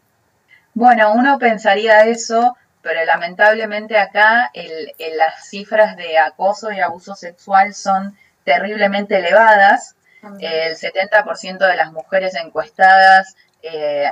Bueno, 0.73 1.13
uno 1.13 1.37
pensaría 1.37 2.05
eso, 2.05 2.55
pero 2.81 3.03
lamentablemente 3.05 3.97
acá 3.97 4.49
el, 4.53 4.93
las 5.17 5.47
cifras 5.47 5.95
de 5.97 6.17
acoso 6.17 6.71
y 6.71 6.79
abuso 6.79 7.15
sexual 7.15 7.73
son 7.73 8.17
terriblemente 8.43 9.17
elevadas. 9.17 9.95
El 10.39 10.75
70% 10.75 11.57
de 11.57 11.75
las 11.75 11.91
mujeres 11.91 12.35
encuestadas 12.35 13.35
eh, 13.63 14.09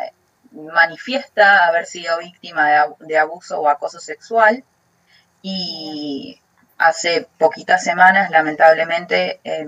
manifiesta 0.52 1.68
haber 1.68 1.86
sido 1.86 2.18
víctima 2.18 2.88
de, 3.00 3.18
abuso 3.18 3.62
o 3.62 3.70
acoso 3.70 4.00
sexual. 4.00 4.64
Y 5.42 6.40
hace 6.80 7.28
poquitas 7.38 7.84
semanas, 7.84 8.32
lamentablemente, 8.32 9.42
eh, 9.44 9.68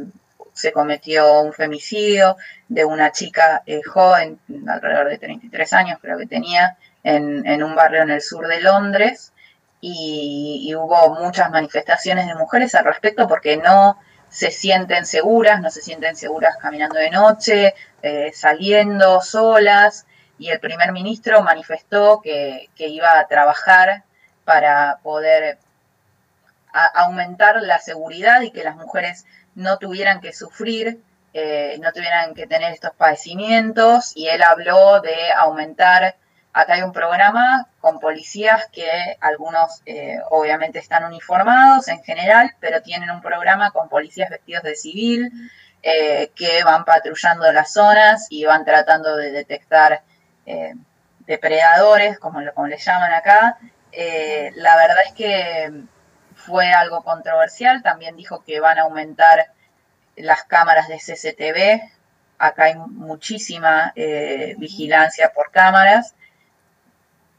se 0.54 0.72
cometió 0.72 1.42
un 1.42 1.54
femicidio 1.54 2.38
de 2.68 2.86
una 2.86 3.12
chica 3.12 3.62
eh, 3.66 3.82
joven, 3.84 4.40
alrededor 4.68 5.10
de 5.10 5.18
33 5.18 5.74
años 5.74 6.00
creo 6.02 6.18
que 6.18 6.26
tenía, 6.26 6.78
en, 7.04 7.64
un 7.64 7.76
barrio 7.76 8.04
en 8.04 8.12
el 8.12 8.22
sur 8.22 8.48
de 8.48 8.62
Londres, 8.62 9.34
y, 9.82 10.74
hubo 10.76 11.16
muchas 11.16 11.50
manifestaciones 11.50 12.28
de 12.28 12.36
mujeres 12.36 12.76
al 12.76 12.86
respecto 12.86 13.28
porque 13.28 13.58
no 13.58 13.98
se 14.30 14.52
sienten 14.52 15.06
seguras, 15.06 15.62
no 15.62 15.70
se 15.70 15.82
sienten 15.82 16.16
seguras 16.16 16.56
caminando 16.58 17.00
de 17.00 17.10
noche, 17.10 17.74
eh, 18.02 18.32
saliendo 18.34 19.20
solas, 19.22 20.06
y 20.38 20.50
el 20.50 20.60
primer 20.60 20.92
ministro 20.92 21.42
manifestó 21.42 22.22
que, 22.22 22.70
que 22.76 22.88
iba 22.88 23.20
a 23.20 23.28
trabajar 23.28 24.04
para 24.46 25.00
poder 25.04 25.58
aumentar 26.74 27.62
la 27.62 27.80
seguridad 27.80 28.42
y 28.42 28.52
que 28.52 28.64
las 28.64 28.76
mujeres 28.76 29.26
no 29.56 29.78
tuvieran 29.78 30.22
que 30.22 30.34
sufrir, 30.34 31.02
eh, 31.34 31.78
no 31.82 31.92
tuvieran 31.92 32.34
que 32.34 32.48
tener 32.48 32.74
estos 32.74 32.92
padecimientos 32.96 34.12
y 34.16 34.28
él 34.28 34.44
habló 34.44 35.02
de 35.02 35.32
aumentar, 35.36 36.16
acá 36.54 36.74
hay 36.74 36.82
un 36.82 36.92
programa 36.92 37.68
con 37.80 38.00
policías 38.00 38.68
que 38.72 39.18
algunos 39.22 39.82
eh, 39.86 40.20
obviamente 40.30 40.80
están 40.80 41.06
uniformados 41.06 41.88
en 41.88 42.04
general, 42.04 42.56
pero 42.60 42.82
tienen 42.82 43.10
un 43.12 43.22
programa 43.22 43.72
con 43.72 43.88
policías 43.88 44.30
vestidos 44.30 44.64
de 44.64 44.76
civil 44.76 45.32
eh, 45.84 46.32
que 46.36 46.64
van 46.64 46.86
patrullando 46.86 47.52
las 47.52 47.72
zonas 47.72 48.28
y 48.30 48.46
van 48.46 48.66
tratando 48.66 49.16
de 49.16 49.32
detectar 49.32 50.04
depredadores, 51.20 52.20
como, 52.20 52.42
como 52.54 52.68
le 52.68 52.78
llaman 52.78 53.14
acá. 53.14 53.58
la 53.94 54.76
verdad 54.76 54.98
es 55.06 55.14
que 55.14 55.86
fue 56.46 56.72
algo 56.72 57.04
controversial. 57.04 57.82
También 57.84 58.16
dijo 58.16 58.44
que 58.44 58.60
van 58.60 58.80
a 58.80 58.84
aumentar 58.84 59.52
las 60.16 60.44
cámaras 60.44 60.88
de 60.88 60.98
CCTV. 60.98 61.82
Acá 62.38 62.64
hay 62.66 62.76
muchísima 62.76 63.94
eh, 63.96 64.56
vigilancia 64.58 65.32
por 65.34 65.52
cámaras. 65.52 66.16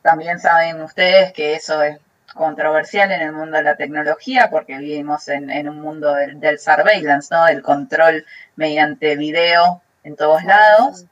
También 0.03 0.41
saben 0.41 0.81
ustedes 0.83 1.33
que 1.33 1.55
eso 1.55 1.83
es 1.83 1.99
controversial 2.35 3.13
en 3.13 3.21
el 3.21 3.33
mundo 3.33 3.59
de 3.59 3.63
la 3.63 3.77
tecnología 3.77 4.49
porque 4.51 4.79
vivimos 4.79 5.29
en, 5.29 5.69
un 5.69 5.81
mundo 5.81 6.15
del, 6.15 6.59
surveillance, 6.59 7.35
¿no? 7.35 7.45
del 7.45 7.63
control 7.63 8.25
mediante 8.57 9.17
video 9.17 9.83
en 10.03 10.17
todos 10.17 10.43
lados. 10.45 11.05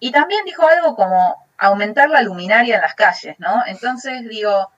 Y 0.00 0.12
también 0.12 0.44
dijo 0.44 0.66
algo 0.66 0.94
como 0.96 1.46
aumentar 1.56 2.08
la 2.08 2.22
luminaria 2.22 2.76
en 2.76 2.82
las 2.82 2.94
calles, 2.94 3.36
¿no? 3.38 3.64
Entonces 3.66 4.28
digo, 4.28 4.70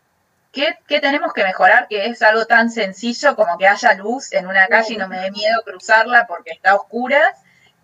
¿Qué, 0.52 0.74
tenemos 1.00 1.32
que 1.32 1.44
mejorar? 1.44 1.86
Que 1.88 2.06
es 2.06 2.22
algo 2.22 2.44
tan 2.46 2.70
sencillo 2.70 3.36
como 3.36 3.56
que 3.56 3.68
haya 3.68 3.94
luz 3.94 4.32
en 4.32 4.46
una 4.46 4.66
calle 4.66 4.94
y 4.94 4.96
no 4.96 5.08
me 5.08 5.20
dé 5.20 5.30
miedo 5.30 5.62
cruzarla 5.64 6.26
porque 6.26 6.50
está 6.50 6.74
oscura. 6.74 7.34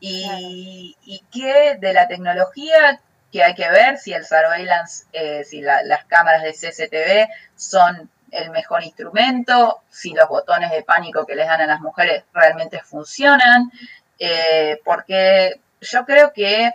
Y, 0.00 0.96
y 1.04 1.24
qué 1.32 1.76
de 1.80 1.92
la 1.94 2.06
tecnología 2.06 3.00
que 3.32 3.42
hay 3.42 3.54
que 3.54 3.68
ver 3.70 3.98
si 3.98 4.12
el 4.12 4.24
surveillance, 4.24 5.04
eh, 5.12 5.44
si 5.44 5.60
las 5.60 6.04
cámaras 6.06 6.42
de 6.42 6.52
CCTV 6.52 7.28
son 7.54 8.10
el 8.30 8.50
mejor 8.50 8.82
instrumento, 8.82 9.82
si 9.90 10.12
los 10.12 10.28
botones 10.28 10.70
de 10.70 10.82
pánico 10.82 11.26
que 11.26 11.34
les 11.34 11.46
dan 11.46 11.60
a 11.60 11.66
las 11.66 11.80
mujeres 11.80 12.24
realmente 12.32 12.80
funcionan, 12.82 13.70
eh, 14.18 14.80
porque 14.84 15.60
yo 15.80 16.04
creo 16.04 16.32
que 16.32 16.72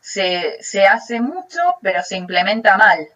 se, 0.00 0.58
se 0.62 0.86
hace 0.86 1.20
mucho, 1.20 1.60
pero 1.82 2.02
se 2.02 2.16
implementa 2.16 2.76
mal. 2.76 3.08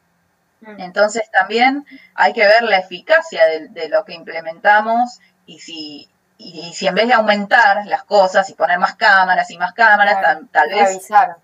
Entonces 0.79 1.31
también 1.31 1.87
hay 2.15 2.33
que 2.33 2.47
ver 2.47 2.63
la 2.63 2.79
eficacia 2.79 3.45
de, 3.47 3.89
lo 3.89 4.05
que 4.05 4.15
implementamos 4.15 5.21
y 5.47 5.61
si, 5.61 6.09
y, 6.39 6.73
si 6.75 6.87
en 6.87 6.95
vez 6.95 7.07
de 7.07 7.15
aumentar 7.15 7.87
las 7.87 8.05
cosas 8.05 8.51
y 8.51 8.55
poner 8.55 8.79
más 8.79 8.97
cámaras 8.97 9.51
y 9.51 9.59
más 9.59 9.73
cámaras, 9.75 10.21
tal, 10.51 10.69
vez 10.69 10.89
revisar. 10.89 11.37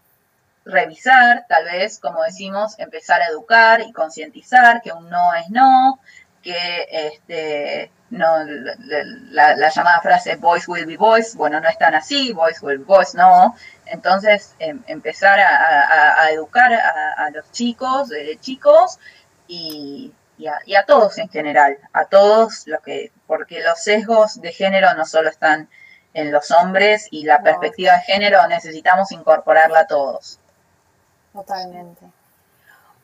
revisar, 0.65 1.47
tal 1.49 1.65
vez, 1.65 1.99
como 2.01 2.23
decimos, 2.23 2.79
empezar 2.79 3.23
a 3.23 3.27
educar 3.27 3.81
y 3.81 3.93
concientizar 3.93 4.83
que 4.83 4.93
un 4.93 5.09
no 5.09 5.35
es 5.35 5.49
no, 5.51 6.01
que 6.43 6.89
este, 6.91 7.91
no, 8.13 8.45
la, 9.31 9.71
llamada 9.71 10.01
frase 10.03 10.37
voice 10.37 10.71
will 10.71 10.85
be 10.85 10.99
voice, 10.99 11.35
bueno, 11.35 11.61
no 11.61 11.69
es 11.69 11.79
tan 11.79 11.95
así, 11.95 12.33
voice 12.33 12.65
will 12.65 12.79
be 12.79 12.85
voice, 12.85 13.17
no. 13.17 13.57
Entonces, 13.87 14.55
em, 14.59 14.83
empezar 14.87 15.41
a, 15.41 16.31
educar 16.31 16.73
a, 16.73 17.31
los 17.31 17.51
chicos, 17.53 18.11
de 18.11 18.39
chicos, 18.39 18.99
y, 19.49 20.13
a, 20.77 20.85
todos 20.85 21.17
en 21.17 21.31
general, 21.31 21.79
a 21.95 22.05
todos, 22.05 22.67
lo 22.67 22.81
que, 22.81 23.13
porque 23.27 23.63
los 23.63 23.79
sesgos 23.79 24.41
de 24.43 24.53
género 24.53 24.93
no 24.95 25.07
solo 25.07 25.31
están 25.31 25.71
en 26.13 26.31
los 26.33 26.51
hombres 26.51 27.09
y 27.11 27.25
la 27.25 27.43
perspectiva 27.43 27.95
de 27.95 28.03
género 28.03 28.47
necesitamos 28.47 29.11
incorporarla 29.13 29.81
a 29.81 29.87
todos. 29.87 30.39
Totalmente. 31.33 32.07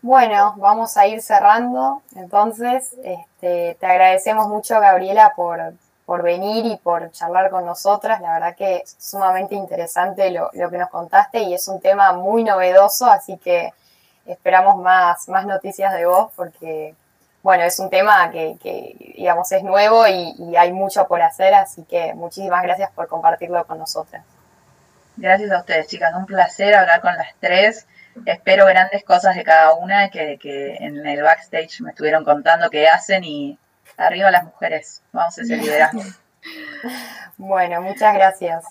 Bueno, 0.01 0.55
vamos 0.59 0.97
a 0.97 1.07
ir 1.07 1.21
cerrando. 1.21 2.03
Entonces, 2.15 2.95
este, 3.03 3.77
te 3.81 3.87
agradecemos 3.87 4.49
mucho, 4.49 4.79
Gabriela, 4.81 5.33
por, 5.35 5.75
por 6.07 6.23
venir 6.23 6.67
y 6.67 6.77
por 6.77 7.11
charlar 7.11 7.51
con 7.51 7.67
nosotras. 7.67 8.21
La 8.21 8.35
verdad 8.35 8.57
que 8.57 8.77
es 8.77 8.97
sumamente 8.99 9.55
interesante 9.55 10.31
lo, 10.31 10.51
lo, 10.53 10.71
que 10.71 10.79
nos 10.79 10.89
contaste 10.89 11.41
y 11.41 11.55
es 11.55 11.67
un 11.69 11.81
tema 11.81 12.13
muy 12.13 12.45
novedoso, 12.45 13.07
así 13.07 13.37
que 13.39 13.73
esperamos 14.25 14.77
más, 14.77 15.29
más 15.29 15.47
noticias 15.47 15.93
de 15.95 16.07
vos 16.07 16.31
porque, 16.37 16.95
bueno, 17.43 17.65
es 17.65 17.79
un 17.81 17.91
tema 17.91 18.31
que, 18.31 18.57
que 18.63 19.15
digamos, 19.17 19.51
es 19.51 19.65
nuevo 19.65 20.07
y, 20.07 20.35
y, 20.39 20.57
hay 20.57 20.73
mucho 20.73 21.09
por 21.09 21.21
hacer, 21.23 21.55
así 21.55 21.83
que 21.85 22.15
muchísimas 22.15 22.63
gracias 22.63 22.91
por 22.93 23.09
compartirlo 23.09 23.67
con 23.67 23.79
nosotras. 23.79 24.25
Gracias 25.17 25.51
a 25.51 25.59
ustedes, 25.59 25.89
chicas. 25.89 26.15
Un 26.15 26.27
placer 26.27 26.75
hablar 26.75 27.01
con 27.01 27.17
las 27.17 27.35
tres. 27.41 27.87
Espero 28.27 28.67
grandes 28.67 29.05
cosas 29.05 29.37
de 29.37 29.45
cada 29.45 29.75
una 29.75 30.11
que, 30.11 30.39
que 30.39 30.77
en 30.77 31.07
el 31.07 31.23
backstage 31.23 31.81
me 31.81 31.91
estuvieron 31.91 32.25
contando 32.25 32.71
qué 32.71 32.89
hacen 32.89 33.25
y 33.25 33.59
arriba 33.97 34.31
las 34.31 34.45
mujeres. 34.45 35.03
Vamos 35.13 35.39
a 35.39 35.43
ese 35.43 35.57
liderazgo. 35.57 36.03
bueno, 37.37 37.83
muchas 37.83 38.15
gracias. 38.15 38.65